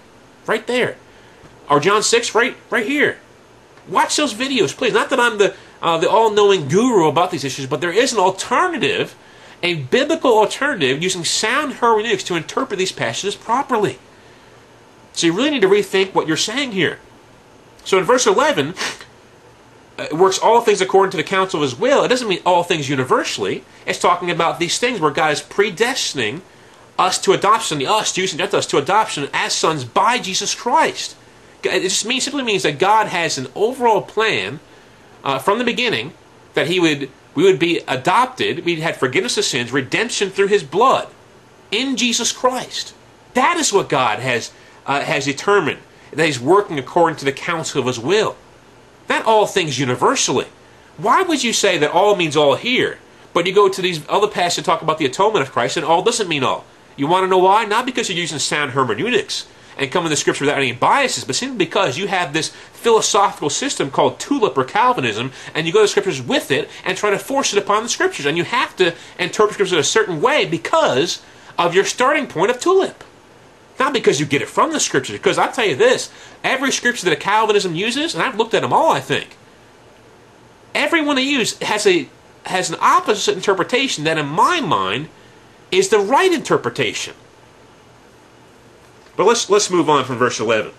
[0.47, 0.95] Right there.
[1.69, 3.17] Or John 6, right right here.
[3.87, 4.93] Watch those videos, please.
[4.93, 8.19] Not that I'm the uh, the all-knowing guru about these issues, but there is an
[8.19, 9.15] alternative,
[9.61, 13.99] a biblical alternative using sound hermeneutics to interpret these passages properly.
[15.13, 16.99] So you really need to rethink what you're saying here.
[17.83, 18.73] So in verse 11,
[19.97, 22.03] uh, it works all things according to the counsel of his will.
[22.03, 23.63] It doesn't mean all things universally.
[23.85, 26.41] It's talking about these things where God is predestining
[26.97, 31.15] us to adoption, us, Jews and Gentiles, to adoption as sons by Jesus Christ.
[31.63, 34.59] It just means, simply means that God has an overall plan
[35.23, 36.13] uh, from the beginning
[36.53, 40.63] that He would we would be adopted, we had forgiveness of sins, redemption through His
[40.63, 41.07] blood
[41.69, 42.95] in Jesus Christ.
[43.35, 44.51] That is what God has
[44.87, 45.79] uh, has determined
[46.11, 48.35] that he's working according to the counsel of his will.
[49.09, 50.47] Not all things universally.
[50.97, 52.99] Why would you say that all means all here,
[53.33, 55.85] but you go to these other passages to talk about the atonement of Christ and
[55.85, 56.65] all doesn't mean all?
[56.97, 57.63] You want to know why?
[57.63, 61.57] Not because you're using sound hermeneutics and coming to scripture without any biases, but simply
[61.57, 66.21] because you have this philosophical system called tulip or Calvinism, and you go to scriptures
[66.21, 68.25] with it and try to force it upon the scriptures.
[68.25, 71.21] And you have to interpret scriptures in a certain way because
[71.57, 73.03] of your starting point of tulip.
[73.79, 76.11] Not because you get it from the scriptures, because I'll tell you this
[76.43, 79.37] every scripture that a Calvinism uses, and I've looked at them all, I think,
[80.73, 82.09] every one they use has a
[82.47, 85.09] has an opposite interpretation that in my mind
[85.71, 87.13] is the right interpretation.
[89.15, 90.71] But let's let's move on from verse 11.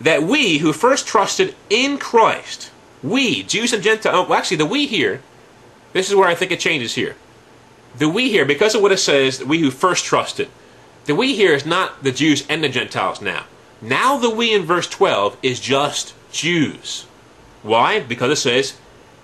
[0.00, 2.70] That we who first trusted in Christ,
[3.02, 5.22] we, Jews and Gentiles, oh, well, actually the we here,
[5.92, 7.16] this is where I think it changes here.
[7.96, 10.48] The we here, because of what it says, we who first trusted.
[11.06, 13.46] The we here is not the Jews and the Gentiles now.
[13.80, 17.06] Now the we in verse 12 is just Jews.
[17.62, 18.00] Why?
[18.00, 18.76] Because it says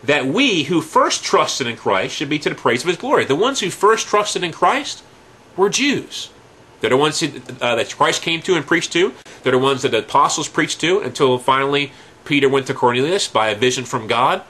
[0.03, 3.25] that we who first trusted in Christ should be to the praise of his glory.
[3.25, 5.03] The ones who first trusted in Christ
[5.57, 6.31] were Jews.
[6.81, 7.29] They're the ones who,
[7.61, 9.15] uh, that Christ came to and preached to.
[9.43, 11.93] They're the ones that the apostles preached to until finally
[12.25, 14.43] Peter went to Cornelius by a vision from God.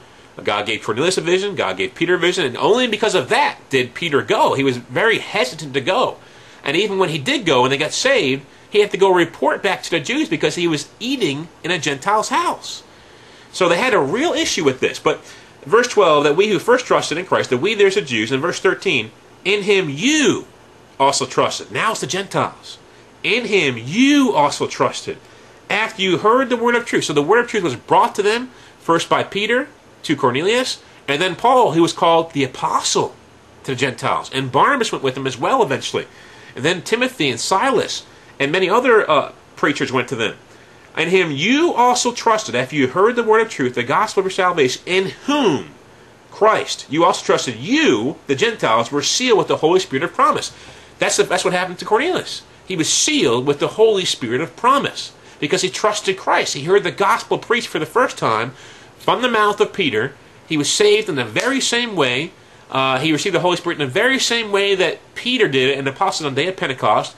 [0.43, 3.59] God gave Cornelius a vision, God gave Peter a vision, and only because of that
[3.69, 4.55] did Peter go.
[4.55, 6.17] He was very hesitant to go.
[6.63, 9.61] And even when he did go and they got saved, he had to go report
[9.61, 12.81] back to the Jews because he was eating in a Gentile's house.
[13.51, 14.97] So they had a real issue with this.
[14.97, 15.21] But
[15.65, 18.41] verse 12, that we who first trusted in Christ, that we there's the Jews, and
[18.41, 19.11] verse 13,
[19.45, 20.47] in him you
[20.99, 21.71] also trusted.
[21.71, 22.77] Now it's the Gentiles.
[23.23, 25.17] In him you also trusted.
[25.69, 27.05] After you heard the word of truth.
[27.05, 29.67] So the word of truth was brought to them, first by Peter
[30.03, 33.15] to Cornelius, and then Paul, who was called the apostle
[33.63, 34.29] to the Gentiles.
[34.33, 36.05] And Barnabas went with him as well eventually
[36.55, 38.05] and then Timothy and Silas.
[38.39, 40.35] and many other uh, preachers went to them.
[40.97, 44.25] In him you also trusted, after you heard the word of truth, the gospel of
[44.25, 45.71] your salvation, in whom
[46.31, 47.55] Christ you also trusted.
[47.55, 50.51] You, the Gentiles, were sealed with the Holy Spirit of promise.
[50.99, 52.43] That's, the, that's what happened to Cornelius.
[52.67, 56.53] He was sealed with the Holy Spirit of promise because he trusted Christ.
[56.53, 58.51] He heard the gospel preached for the first time
[58.97, 60.15] from the mouth of Peter.
[60.47, 62.31] He was saved in the very same way.
[62.71, 65.85] Uh, he received the Holy Spirit in the very same way that Peter did and
[65.85, 67.15] the apostles on the day of Pentecost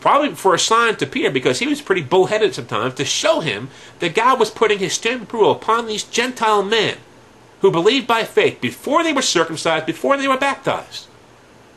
[0.00, 3.68] probably for a sign to Peter because he was pretty bullheaded sometimes to show him
[3.98, 6.98] that God was putting his stamp of approval upon these Gentile men
[7.60, 11.06] who believed by faith before they were circumcised, before they were baptized.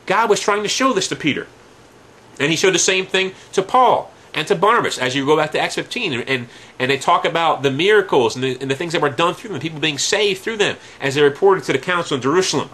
[0.06, 1.46] God was trying to show this to Peter.
[2.40, 5.52] And he showed the same thing to Paul and to Barnabas as you go back
[5.52, 8.92] to Acts 15 and, and, they talk about the miracles and the, and the things
[8.92, 11.78] that were done through them, people being saved through them as they reported to the
[11.78, 12.68] council in Jerusalem.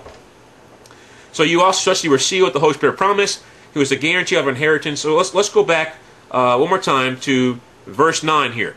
[1.32, 3.42] So you also trust you were sealed with the Holy Spirit promise
[3.74, 5.00] who is a guarantee of inheritance.
[5.00, 5.96] So let's let's go back
[6.30, 8.76] uh, one more time to verse nine here.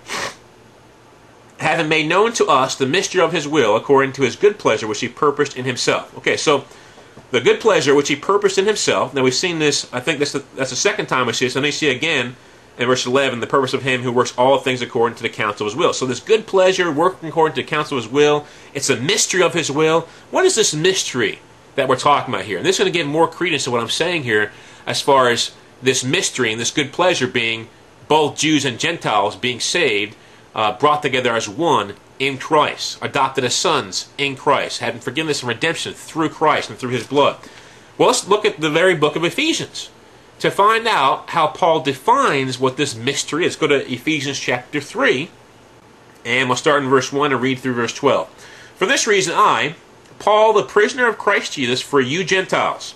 [1.60, 4.88] Having made known to us the mystery of His will, according to His good pleasure,
[4.88, 6.15] which He purposed in Himself.
[6.17, 6.65] Okay, so
[7.32, 9.13] the good pleasure which He purposed in Himself.
[9.13, 9.91] Now we've seen this.
[9.93, 11.89] I think that's the, that's the second time we see this, and then you see
[11.89, 12.36] again
[12.77, 15.67] in verse 11 the purpose of him who works all things according to the counsel
[15.67, 18.45] of his will so this good pleasure working according to the counsel of his will
[18.73, 20.01] it's a mystery of his will
[20.32, 21.39] what is this mystery
[21.75, 23.82] that we're talking about here and this is going to give more credence to what
[23.82, 24.51] i'm saying here
[24.86, 27.69] as far as this mystery and this good pleasure being
[28.08, 30.15] both Jews and Gentiles being saved,
[30.56, 35.50] uh, brought together as one in Christ, adopted as sons in Christ, having forgiveness and
[35.50, 37.38] redemption through Christ and through his blood.
[37.98, 39.89] Well, let's look at the very book of Ephesians
[40.39, 43.56] to find out how Paul defines what this mystery is.
[43.56, 45.30] Go to Ephesians chapter 3,
[46.26, 48.28] and we'll start in verse 1 and read through verse 12.
[48.76, 49.76] For this reason, I,
[50.19, 52.96] Paul, the prisoner of Christ Jesus, for you Gentiles,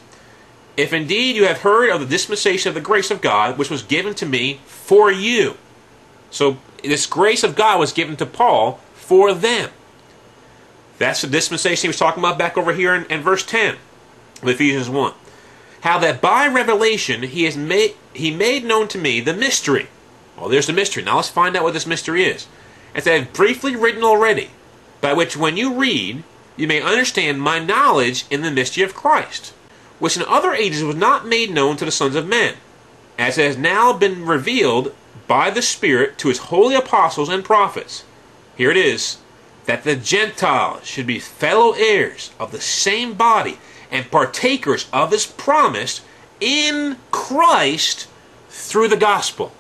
[0.78, 3.82] if indeed you have heard of the dispensation of the grace of God, which was
[3.82, 5.58] given to me for you.
[6.30, 9.72] So, this grace of God was given to Paul for them.
[11.00, 13.76] That's the dispensation he was talking about back over here in, in verse 10
[14.44, 15.14] of Ephesians 1.
[15.82, 19.88] How that by revelation he has made he made known to me the mystery.
[20.38, 21.04] Well, there's the mystery.
[21.04, 22.48] Now let's find out what this mystery is.
[22.94, 24.52] As I have briefly written already,
[25.02, 26.24] by which when you read,
[26.56, 29.54] you may understand my knowledge in the mystery of Christ
[30.00, 32.56] which in other ages was not made known to the sons of men,
[33.18, 34.94] as has now been revealed
[35.28, 38.04] by the Spirit to his holy apostles and prophets.
[38.56, 39.18] Here it is
[39.66, 43.58] that the Gentiles should be fellow heirs of the same body
[43.92, 46.02] and partakers of his promise
[46.40, 48.08] in Christ
[48.50, 49.52] through the gospel.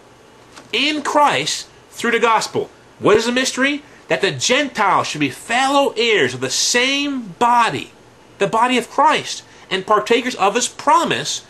[0.71, 2.69] In Christ through the gospel.
[2.99, 3.83] What is the mystery?
[4.07, 7.91] That the Gentiles should be fellow heirs of the same body,
[8.37, 11.45] the body of Christ and partakers of his promise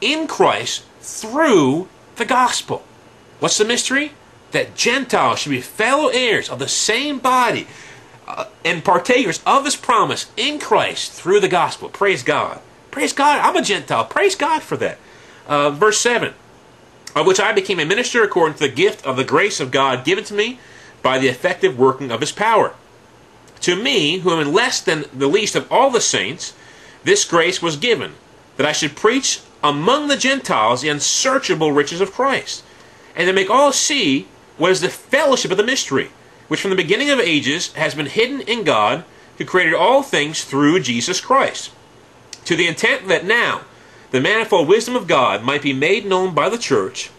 [0.00, 2.82] in Christ through the gospel.
[3.38, 4.12] What's the mystery?
[4.52, 7.66] That Gentiles should be fellow heirs of the same body
[8.26, 11.88] uh, and partakers of his promise in Christ through the gospel.
[11.88, 12.60] Praise God.
[12.90, 13.38] Praise God.
[13.38, 14.04] I'm a Gentile.
[14.04, 14.98] Praise God for that.
[15.46, 16.34] Uh, verse 7
[17.14, 20.04] Of which I became a minister according to the gift of the grace of God
[20.04, 20.58] given to me
[21.02, 22.74] by the effective working of his power.
[23.62, 26.54] To me, who am less than the least of all the saints,
[27.04, 28.14] this grace was given,
[28.56, 32.62] that I should preach among the Gentiles the unsearchable riches of Christ,
[33.14, 34.26] and to make all see
[34.56, 36.10] what is the fellowship of the mystery,
[36.48, 39.04] which from the beginning of ages has been hidden in God,
[39.38, 41.72] who created all things through Jesus Christ,
[42.44, 43.62] to the intent that now
[44.10, 47.10] the manifold wisdom of God might be made known by the church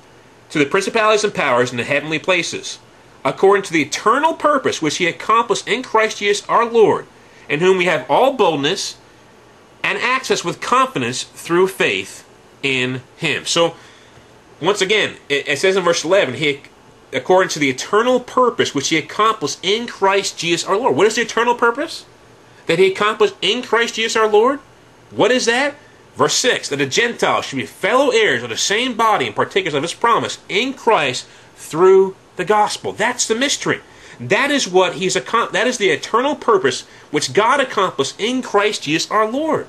[0.49, 2.79] to the principalities and powers in the heavenly places,
[3.23, 7.07] according to the eternal purpose which he accomplished in Christ Jesus our Lord,
[7.47, 8.97] in whom we have all boldness
[9.83, 12.27] and access with confidence through faith
[12.63, 13.45] in him.
[13.45, 13.75] So,
[14.61, 16.61] once again, it, says in verse 11, he,
[17.13, 20.95] according to the eternal purpose which he accomplished in Christ Jesus our Lord.
[20.95, 22.05] What is the eternal purpose?
[22.67, 24.59] That he accomplished in Christ Jesus our Lord?
[25.09, 25.75] What is that?
[26.15, 29.73] Verse 6 that the Gentiles should be fellow heirs of the same body and partakers
[29.73, 31.25] of his promise in Christ
[31.55, 32.91] through the gospel.
[32.91, 33.81] That's the mystery.
[34.21, 39.09] That is what he's that is the eternal purpose which God accomplished in Christ Jesus
[39.09, 39.67] our Lord,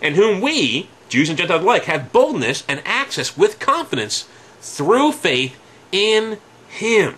[0.00, 4.28] and whom we, Jews and Gentiles alike, have boldness and access with confidence
[4.60, 5.56] through faith
[5.92, 6.38] in
[6.68, 7.14] him.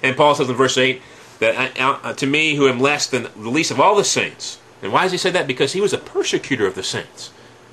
[0.00, 1.02] And Paul says in verse 8
[1.40, 4.60] that uh, uh, to me who am less than the least of all the saints.
[4.80, 5.48] And why does he say that?
[5.48, 7.32] Because he was a persecutor of the saints.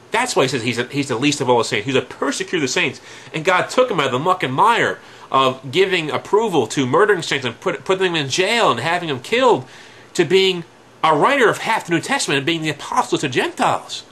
[0.09, 1.85] That's why he says he's, a, he's the least of all the saints.
[1.85, 2.99] He's a persecutor of the saints.
[3.33, 4.99] And God took him out of the muck and mire
[5.31, 9.21] of giving approval to murdering saints and put, putting them in jail and having them
[9.21, 9.65] killed
[10.13, 10.65] to being
[11.03, 14.03] a writer of half the New Testament and being the apostle to Gentiles.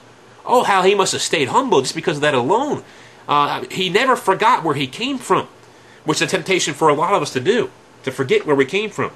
[0.44, 2.82] Oh, how he must have stayed humble just because of that alone.
[3.28, 5.46] Uh, he never forgot where he came from,
[6.04, 7.70] which is a temptation for a lot of us to do,
[8.02, 9.12] to forget where we came from.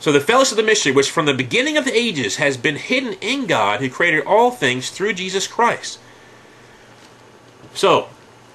[0.00, 2.76] So the fellowship of the mystery, which from the beginning of the ages has been
[2.76, 5.98] hidden in God, who created all things through Jesus Christ.
[7.74, 8.08] So,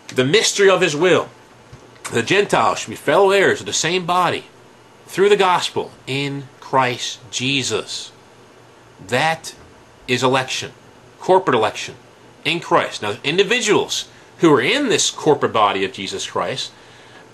[0.08, 1.30] the mystery of his will.
[2.12, 4.46] The Gentiles should be fellow heirs of the same body
[5.08, 8.12] through the gospel in Christ Jesus.
[9.08, 9.56] That
[10.08, 10.72] is election,
[11.20, 11.96] corporate election
[12.44, 13.02] in Christ.
[13.02, 14.08] Now, individuals
[14.40, 16.72] who are in this corporate body of Jesus Christ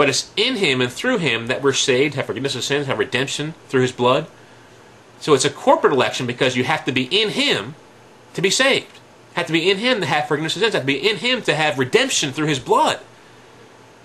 [0.01, 2.97] but it's in Him and through Him that we're saved, have forgiveness of sins, have
[2.97, 4.25] redemption through His blood.
[5.19, 7.75] So it's a corporate election because you have to be in Him
[8.33, 8.99] to be saved.
[9.35, 10.73] Have to be in Him to have forgiveness of sins.
[10.73, 12.99] Have to be in Him to have redemption through His blood.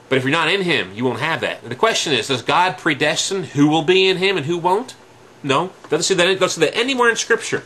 [0.09, 1.63] But if you're not in Him, you won't have that.
[1.63, 4.95] And the question is, does God predestine who will be in Him and who won't?
[5.43, 5.73] No.
[5.89, 7.65] Doesn't say that, doesn't say that anywhere in Scripture.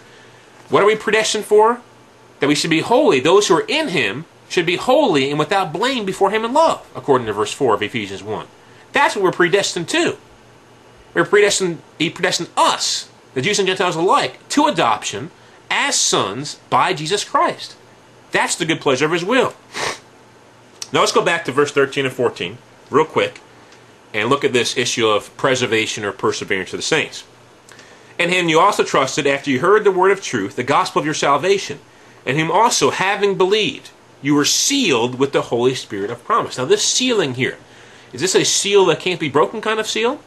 [0.69, 1.81] What are we predestined for?
[2.41, 3.21] That we should be holy.
[3.21, 6.87] Those who are in Him should be holy and without blame before him in love,
[6.95, 8.47] according to verse 4 of Ephesians 1.
[8.93, 10.19] That's what we're predestined to.
[11.15, 15.31] We're predestined, he predestined us, the Jews and Gentiles alike, to adoption
[15.71, 17.77] as sons by Jesus Christ.
[18.33, 19.55] That's the good pleasure of his will.
[20.93, 22.59] Now let's go back to verse 13 and 14,
[22.91, 23.41] real quick,
[24.13, 27.25] and look at this issue of preservation or perseverance of the saints.
[28.19, 31.07] In him you also trusted after you heard the word of truth, the gospel of
[31.07, 31.79] your salvation,
[32.27, 36.59] and him also having believed you were sealed with the Holy Spirit of promise.
[36.59, 37.57] Now, this sealing here,
[38.13, 40.21] is this a seal that can't be broken kind of seal?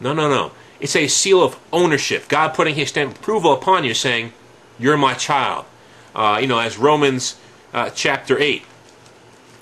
[0.00, 0.50] No, no, no.
[0.80, 2.28] It's a seal of ownership.
[2.28, 4.32] God putting his stamp of approval upon you, saying,
[4.78, 5.64] You're my child.
[6.14, 7.38] Uh, you know, as Romans
[7.72, 8.64] uh, chapter 8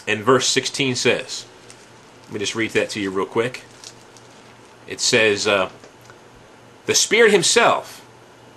[0.08, 1.46] and verse 16 says.
[2.24, 3.62] Let me just read that to you real quick.
[4.88, 5.70] It says, uh,
[6.86, 8.04] The Spirit Himself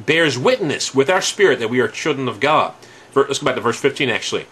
[0.04, 2.74] bears witness with our spirit that we are children of God.
[3.14, 4.48] Let's go back to verse 15 actually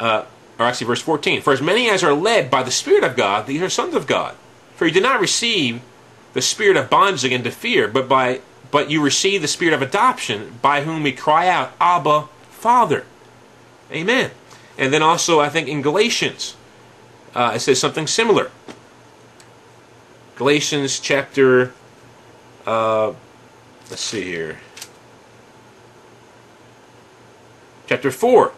[0.00, 0.24] uh,
[0.58, 1.42] or actually verse 14.
[1.42, 4.06] For as many as are led by the Spirit of God, these are sons of
[4.06, 4.34] God.
[4.74, 5.80] For you did not receive
[6.32, 8.40] the spirit of bondage again to fear, but by
[8.70, 13.04] but you receive the spirit of adoption, by whom we cry out, Abba, Father.
[13.90, 14.30] Amen.
[14.78, 16.56] And then also, I think in Galatians,
[17.34, 18.50] uh, it says something similar.
[20.36, 21.72] Galatians chapter,
[22.66, 23.12] uh,
[23.90, 24.58] let's see here,
[27.86, 28.52] chapter 4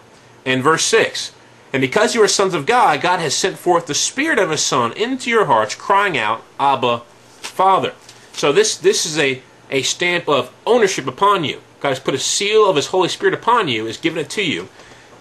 [0.45, 1.33] and verse 6.
[1.73, 4.63] And because you are sons of God, God has sent forth the Spirit of His
[4.63, 7.01] Son into your hearts, crying out, Abba,
[7.41, 7.95] Father.
[8.35, 11.63] So this, this is a, a stamp of ownership upon you.
[11.81, 14.45] God has put a seal of His Holy Spirit upon you, has given it to
[14.45, 14.69] you.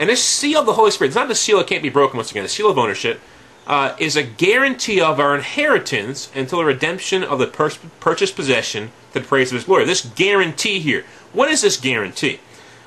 [0.02, 2.18] And this seal of the Holy Spirit, it's not the seal that can't be broken
[2.18, 3.22] once again, the seal of ownership,
[3.68, 8.92] uh, is a guarantee of our inheritance until the redemption of the pur- purchased possession
[9.14, 9.86] to the praise of His glory.
[9.86, 11.06] This guarantee here.
[11.34, 12.40] What is this guarantee?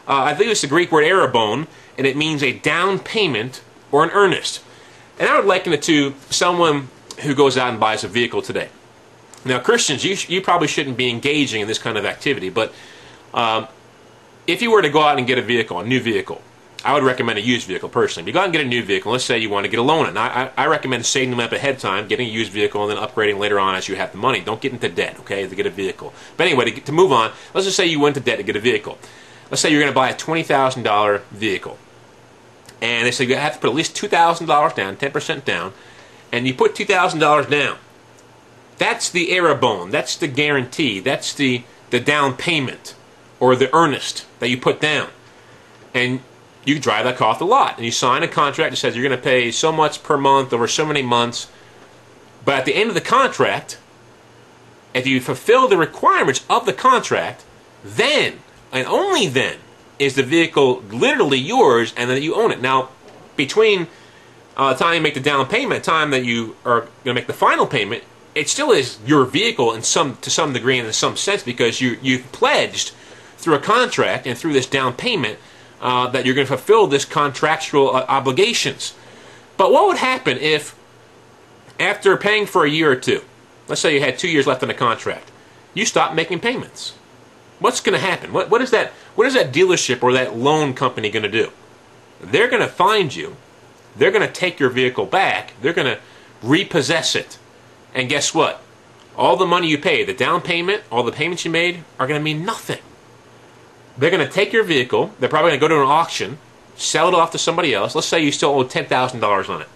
[0.09, 3.62] Uh, I think it's the Greek word arrabon, and it means a down payment
[3.93, 4.61] or an earnest.
[5.17, 6.89] And I would liken it to someone
[7.21, 8.71] who goes out and buys a vehicle today.
[9.45, 12.75] Now, Christians, you, you probably shouldn't be engaging in this kind of activity, but
[13.33, 13.69] um,
[14.49, 16.43] if you were to go out and get a vehicle, a new vehicle,
[16.85, 18.24] I would recommend a used vehicle personally.
[18.24, 19.78] If you go out and get a new vehicle, let's say you want to get
[19.78, 22.30] a loan, and I, I, I recommend saving them up ahead of time, getting a
[22.30, 24.41] used vehicle, and then upgrading later on as you have the money.
[24.41, 26.12] Don't get into debt, okay, to get a vehicle.
[26.37, 28.57] But anyway, to, to move on, let's just say you went to debt to get
[28.57, 28.99] a vehicle.
[29.51, 31.78] Let's say you're going to buy a $20,000 vehicle
[32.85, 35.72] and they say you have to put at least $2,000 down, 10% down,
[36.30, 37.78] and you put $2,000 down.
[38.76, 39.91] That's the arrabon.
[39.91, 41.01] That's the guarantee.
[41.01, 42.95] That's the, the down payment
[43.41, 45.09] or the earnest that you put down.
[45.95, 46.20] And
[46.65, 49.07] you drive that car off the lot and you sign a contract that says you're
[49.07, 51.51] going to pay so much per month over so many months.
[52.45, 53.79] But at the end of the contract,
[54.95, 57.45] if you fulfill the requirements of the contract,
[57.85, 58.41] then
[58.73, 59.59] and only then
[59.99, 62.61] is the vehicle literally yours and that you own it.
[62.61, 62.91] Now,
[63.37, 63.89] between
[64.57, 67.27] uh, the time you make the down payment, time that you are going to make
[67.27, 68.05] the final payment,
[68.35, 71.81] it still is your vehicle in some to some degree and in some sense because
[71.81, 72.93] you you've pledged
[73.37, 75.39] through a contract and through this down payment
[75.85, 78.95] uh, that you're going to fulfill this contractual uh, obligations.
[79.59, 80.74] But what would happen if,
[81.78, 83.22] after paying for a year or two,
[83.68, 85.30] let's say you had two years left on the contract,
[85.74, 86.95] you stop making payments?
[87.59, 88.32] What's going to happen?
[88.32, 88.93] What, what is that?
[89.14, 91.53] What is that dealership or that loan company going to do?
[92.20, 93.37] They're going to find you.
[93.95, 95.53] They're going to take your vehicle back.
[95.61, 96.01] They're going to
[96.43, 97.39] repossess it.
[97.95, 98.62] And guess what?
[99.16, 102.18] All the money you pay, the down payment, all the payments you made, are going
[102.18, 102.80] to mean nothing.
[103.97, 105.12] They're going to take your vehicle.
[105.20, 106.38] They're probably going to go to an auction,
[106.76, 107.95] sell it off to somebody else.
[107.95, 109.68] Let's say you still owe ten thousand dollars on it,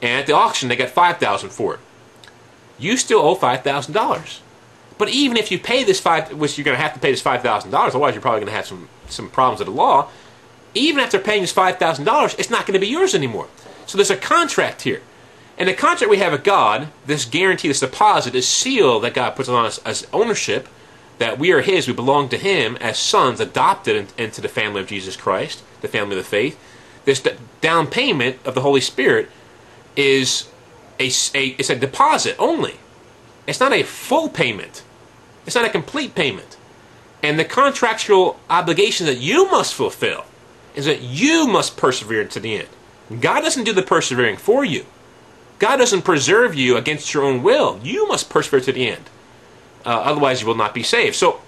[0.00, 1.80] and at the auction they got five thousand for it.
[2.78, 4.40] You still owe five thousand dollars.
[4.98, 7.20] But even if you pay this five, which you're going to have to pay this
[7.22, 10.08] five thousand dollars, otherwise you're probably going to have some some problems with the law.
[10.74, 13.48] even after paying this $5,000, it's not going to be yours anymore.
[13.86, 15.00] So there's a contract here.
[15.58, 19.30] And the contract we have with God, this guarantee, this deposit, this seal that God
[19.36, 20.68] puts on us as ownership,
[21.18, 24.86] that we are His, we belong to Him as sons adopted into the family of
[24.86, 26.58] Jesus Christ, the family of the faith.
[27.04, 27.22] This
[27.60, 29.30] down payment of the Holy Spirit
[29.94, 30.48] is
[30.98, 32.74] a, a, it's a deposit only.
[33.46, 34.82] It's not a full payment.
[35.46, 36.56] It's not a complete payment.
[37.22, 40.24] And the contractual obligation that you must fulfill
[40.74, 42.68] is that you must persevere to the end.
[43.20, 44.84] God doesn't do the persevering for you.
[45.58, 47.80] God doesn't preserve you against your own will.
[47.82, 49.08] You must persevere to the end.
[49.86, 51.14] Uh, otherwise, you will not be saved.
[51.14, 51.40] So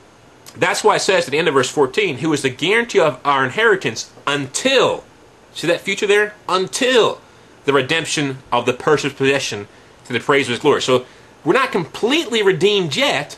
[0.57, 3.21] that's why it says at the end of verse 14, who is the guarantee of
[3.25, 5.05] our inheritance until,
[5.53, 6.35] see that future there?
[6.49, 7.21] Until
[7.65, 9.67] the redemption of the purchased possession
[10.07, 10.81] to the praise of his glory.
[10.81, 11.05] So
[11.45, 13.37] we're not completely redeemed yet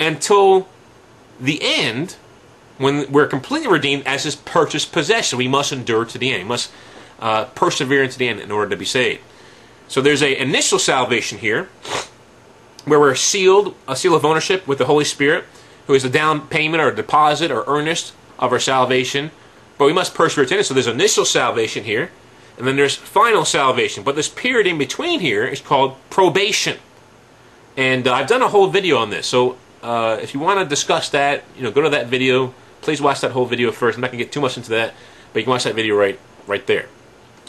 [0.00, 0.68] until
[1.38, 2.16] the end
[2.78, 5.38] when we're completely redeemed as his purchased possession.
[5.38, 6.44] We must endure to the end.
[6.44, 6.72] We must
[7.20, 9.20] uh, persevere into the end in order to be saved.
[9.86, 11.68] So there's a initial salvation here
[12.84, 15.44] where we're sealed, a seal of ownership with the Holy Spirit,
[15.86, 19.30] who is a down payment or deposit or earnest of our salvation.
[19.78, 20.64] But we must persevere to it.
[20.64, 22.10] So there's initial salvation here,
[22.58, 24.04] and then there's final salvation.
[24.04, 26.78] But this period in between here is called probation.
[27.76, 29.26] And uh, I've done a whole video on this.
[29.26, 32.54] So uh, if you want to discuss that, you know, go to that video.
[32.82, 33.96] Please watch that whole video first.
[33.96, 34.94] I'm not going to get too much into that,
[35.32, 36.88] but you can watch that video right, right there.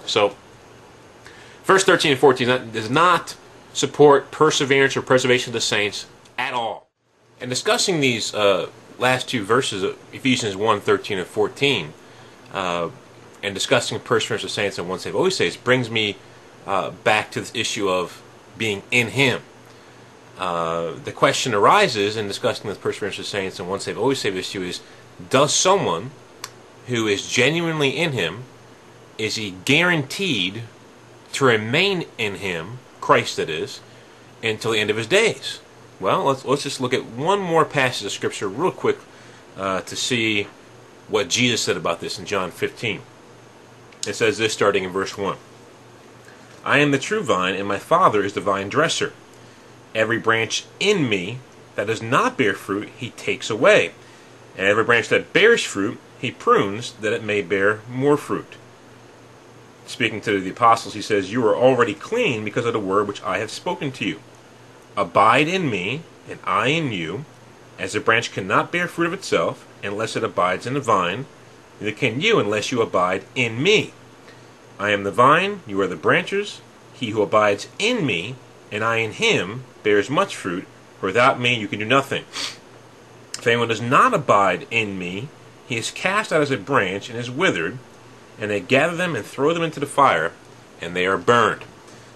[0.05, 0.35] So
[1.63, 3.35] Verse 13 and 14 does not
[3.73, 6.05] support perseverance or preservation of the saints
[6.37, 6.89] at all.
[7.39, 8.69] And discussing these uh,
[8.99, 11.93] last two verses of Ephesians 1 13 and 14,
[12.53, 12.89] uh,
[13.43, 16.17] and discussing perseverance of saints and one save always saves, brings me
[16.67, 18.21] uh, back to this issue of
[18.57, 19.41] being in Him.
[20.37, 24.35] Uh, the question arises in discussing the perseverance of saints and one save always save
[24.35, 24.81] issue is
[25.29, 26.11] does someone
[26.87, 28.43] who is genuinely in Him,
[29.17, 30.63] is he guaranteed
[31.33, 32.79] to remain in him,
[33.11, 33.81] Christ that is,
[34.41, 35.59] until the end of his days.
[35.99, 38.99] Well, let's, let's just look at one more passage of Scripture real quick
[39.57, 40.47] uh, to see
[41.09, 43.01] what Jesus said about this in John 15.
[44.07, 45.35] It says this starting in verse 1
[46.63, 49.11] I am the true vine, and my Father is the vine dresser.
[49.93, 51.39] Every branch in me
[51.75, 53.91] that does not bear fruit, he takes away.
[54.57, 58.55] And every branch that bears fruit, he prunes that it may bear more fruit
[59.91, 63.21] speaking to the apostles, he says, You are already clean because of the word which
[63.23, 64.19] I have spoken to you.
[64.97, 67.25] Abide in me, and I in you.
[67.77, 71.25] As a branch cannot bear fruit of itself unless it abides in the vine,
[71.79, 73.93] neither can you unless you abide in me.
[74.79, 76.61] I am the vine, you are the branches.
[76.93, 78.35] He who abides in me,
[78.71, 80.67] and I in him, bears much fruit,
[80.99, 82.25] for without me you can do nothing.
[83.37, 85.29] If anyone does not abide in me,
[85.67, 87.79] he is cast out as a branch and is withered
[88.41, 90.33] and they gather them and throw them into the fire,
[90.81, 91.63] and they are burned.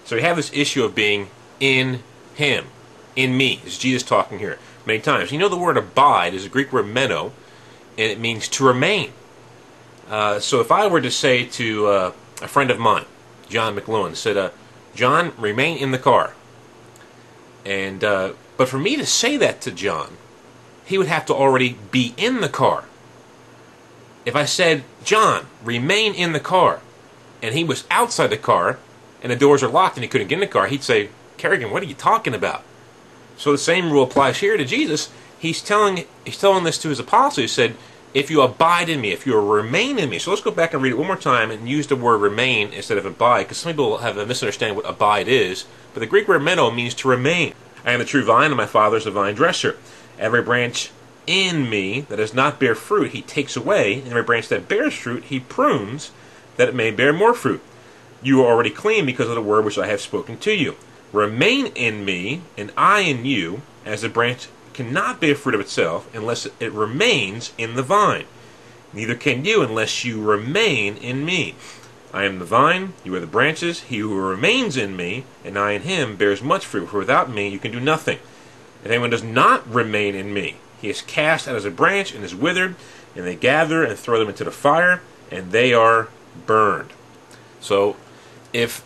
[0.04, 2.02] So we have this issue of being in
[2.34, 2.66] Him,
[3.14, 3.60] in me.
[3.64, 5.30] Is Jesus talking here many times?
[5.30, 7.32] You know the word abide is a Greek word meno,
[7.96, 9.12] and it means to remain.
[10.10, 12.12] Uh, so if I were to say to uh,
[12.42, 13.06] a friend of mine,
[13.48, 14.50] John McLuhan, said, uh,
[14.96, 16.34] "John, remain in the car,"
[17.64, 20.16] and uh, but for me to say that to John,
[20.84, 22.84] he would have to already be in the car.
[24.24, 26.80] If I said, John, remain in the car,
[27.40, 28.80] and he was outside the car,
[29.22, 31.70] and the doors are locked and he couldn't get in the car, he'd say, Kerrigan,
[31.70, 32.64] what are you talking about?
[33.36, 35.10] So the same rule applies here to Jesus.
[35.38, 37.36] He's telling he's telling this to his apostles.
[37.36, 37.76] He said,
[38.14, 40.18] if you abide in me, if you remain in me.
[40.18, 42.72] So let's go back and read it one more time and use the word remain
[42.72, 45.66] instead of abide, because some people have a misunderstanding what abide is.
[45.94, 47.54] But the Greek word meno means to remain.
[47.84, 49.76] I am the true vine, and my father is the vine dresser.
[50.18, 50.90] Every branch
[51.26, 54.94] in me that does not bear fruit, he takes away, and every branch that bears
[54.94, 56.10] fruit, he prunes,
[56.56, 57.62] that it may bear more fruit.
[58.22, 60.76] You are already clean because of the word which I have spoken to you.
[61.12, 66.12] Remain in me, and I in you, as the branch cannot bear fruit of itself
[66.14, 68.26] unless it remains in the vine.
[68.92, 71.54] Neither can you unless you remain in me.
[72.12, 73.80] I am the vine, you are the branches.
[73.82, 77.48] He who remains in me, and I in him, bears much fruit, for without me
[77.48, 78.18] you can do nothing.
[78.84, 80.56] If anyone does not remain in me,
[80.86, 82.76] he is cast out as a branch and is withered,
[83.16, 86.08] and they gather and throw them into the fire, and they are
[86.46, 86.90] burned.
[87.60, 87.96] So,
[88.52, 88.84] if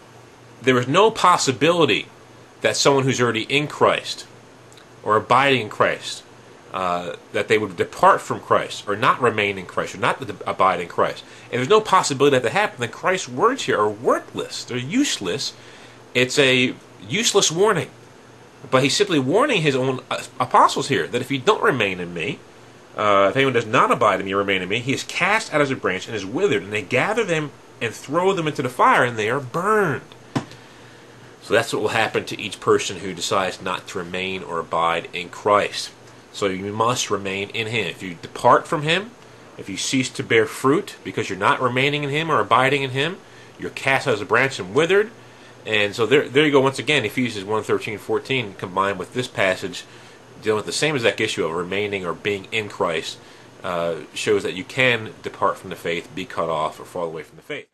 [0.62, 2.06] there is no possibility
[2.62, 4.26] that someone who's already in Christ
[5.02, 6.22] or abiding in Christ,
[6.72, 10.80] uh, that they would depart from Christ or not remain in Christ or not abide
[10.80, 14.64] in Christ, and there's no possibility that that happen, then Christ's words here are worthless.
[14.64, 15.52] They're useless.
[16.14, 16.74] It's a
[17.06, 17.90] useless warning.
[18.68, 22.12] But he's simply warning his own uh, apostles here that if you don't remain in
[22.12, 22.38] me,
[22.96, 25.60] uh, if anyone does not abide in me remain in me, he is cast out
[25.60, 27.50] as a branch and is withered, and they gather them
[27.80, 30.02] and throw them into the fire, and they are burned.
[31.42, 35.08] So that's what will happen to each person who decides not to remain or abide
[35.12, 35.90] in Christ.
[36.32, 37.86] So you must remain in Him.
[37.86, 39.10] If you depart from Him,
[39.58, 42.90] if you cease to bear fruit because you're not remaining in Him or abiding in
[42.90, 43.18] Him,
[43.58, 45.10] you're cast out as a branch and withered.
[45.66, 49.28] And so there, there you go once again, Ephesians 1 13 14, combined with this
[49.28, 49.84] passage,
[50.42, 53.18] dealing with the same exact issue of remaining or being in Christ,
[53.62, 57.22] uh, shows that you can depart from the faith, be cut off, or fall away
[57.22, 57.68] from the faith.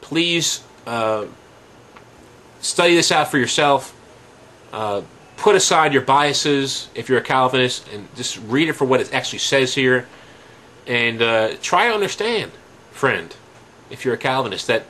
[0.00, 1.26] Please uh,
[2.60, 3.98] study this out for yourself.
[4.72, 5.02] Uh,
[5.36, 9.12] put aside your biases if you're a Calvinist and just read it for what it
[9.12, 10.06] actually says here.
[10.86, 12.52] And uh, try to understand,
[12.90, 13.34] friend,
[13.90, 14.84] if you're a Calvinist, that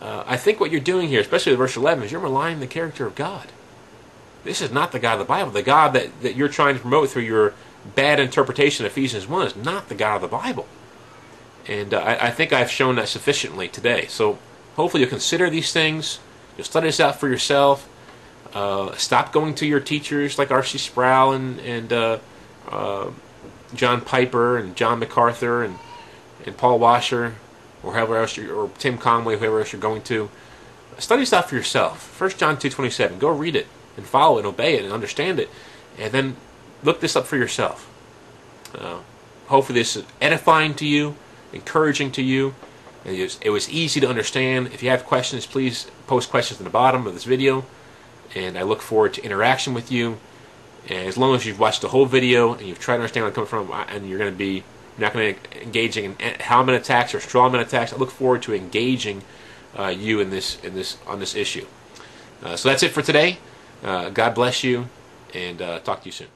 [0.00, 2.66] uh, I think what you're doing here, especially with verse 11, is you're on the
[2.66, 3.48] character of God.
[4.44, 5.50] This is not the God of the Bible.
[5.50, 7.54] The God that, that you're trying to promote through your
[7.94, 10.66] bad interpretation of Ephesians 1 is not the God of the Bible.
[11.66, 14.06] And uh, I, I, think I've shown that sufficiently today.
[14.06, 14.38] So
[14.76, 16.20] hopefully you'll consider these things.
[16.56, 17.88] You'll study this out for yourself.
[18.54, 20.78] Uh, stop going to your teachers like R.C.
[20.78, 22.18] Sproul and, and uh,
[22.68, 23.10] uh,
[23.74, 25.76] John Piper and John MacArthur and,
[26.44, 27.34] and Paul Washer
[27.82, 30.30] or whoever else or Tim Conway, whoever else you're going to.
[30.98, 32.20] Study out for yourself.
[32.20, 33.18] 1 John 2.27.
[33.18, 33.66] Go read it
[33.96, 35.50] and follow it, obey it, and understand it.
[35.98, 36.36] And then
[36.82, 37.90] look this up for yourself.
[38.74, 39.00] Uh,
[39.46, 41.16] hopefully this is edifying to you,
[41.52, 42.54] encouraging to you.
[43.04, 44.68] It was, it was easy to understand.
[44.68, 47.64] If you have questions, please post questions in the bottom of this video.
[48.34, 50.18] And I look forward to interaction with you.
[50.88, 53.30] And as long as you've watched the whole video and you've tried to understand where
[53.30, 54.64] I'm coming from, and you're going to be
[54.98, 59.22] not going to engaging in helmet attacks or strawman attacks, I look forward to engaging
[59.78, 61.66] uh, you in this in this on this issue.
[62.42, 63.38] Uh, so that's it for today.
[63.82, 64.88] Uh, God bless you,
[65.34, 66.35] and uh, talk to you soon.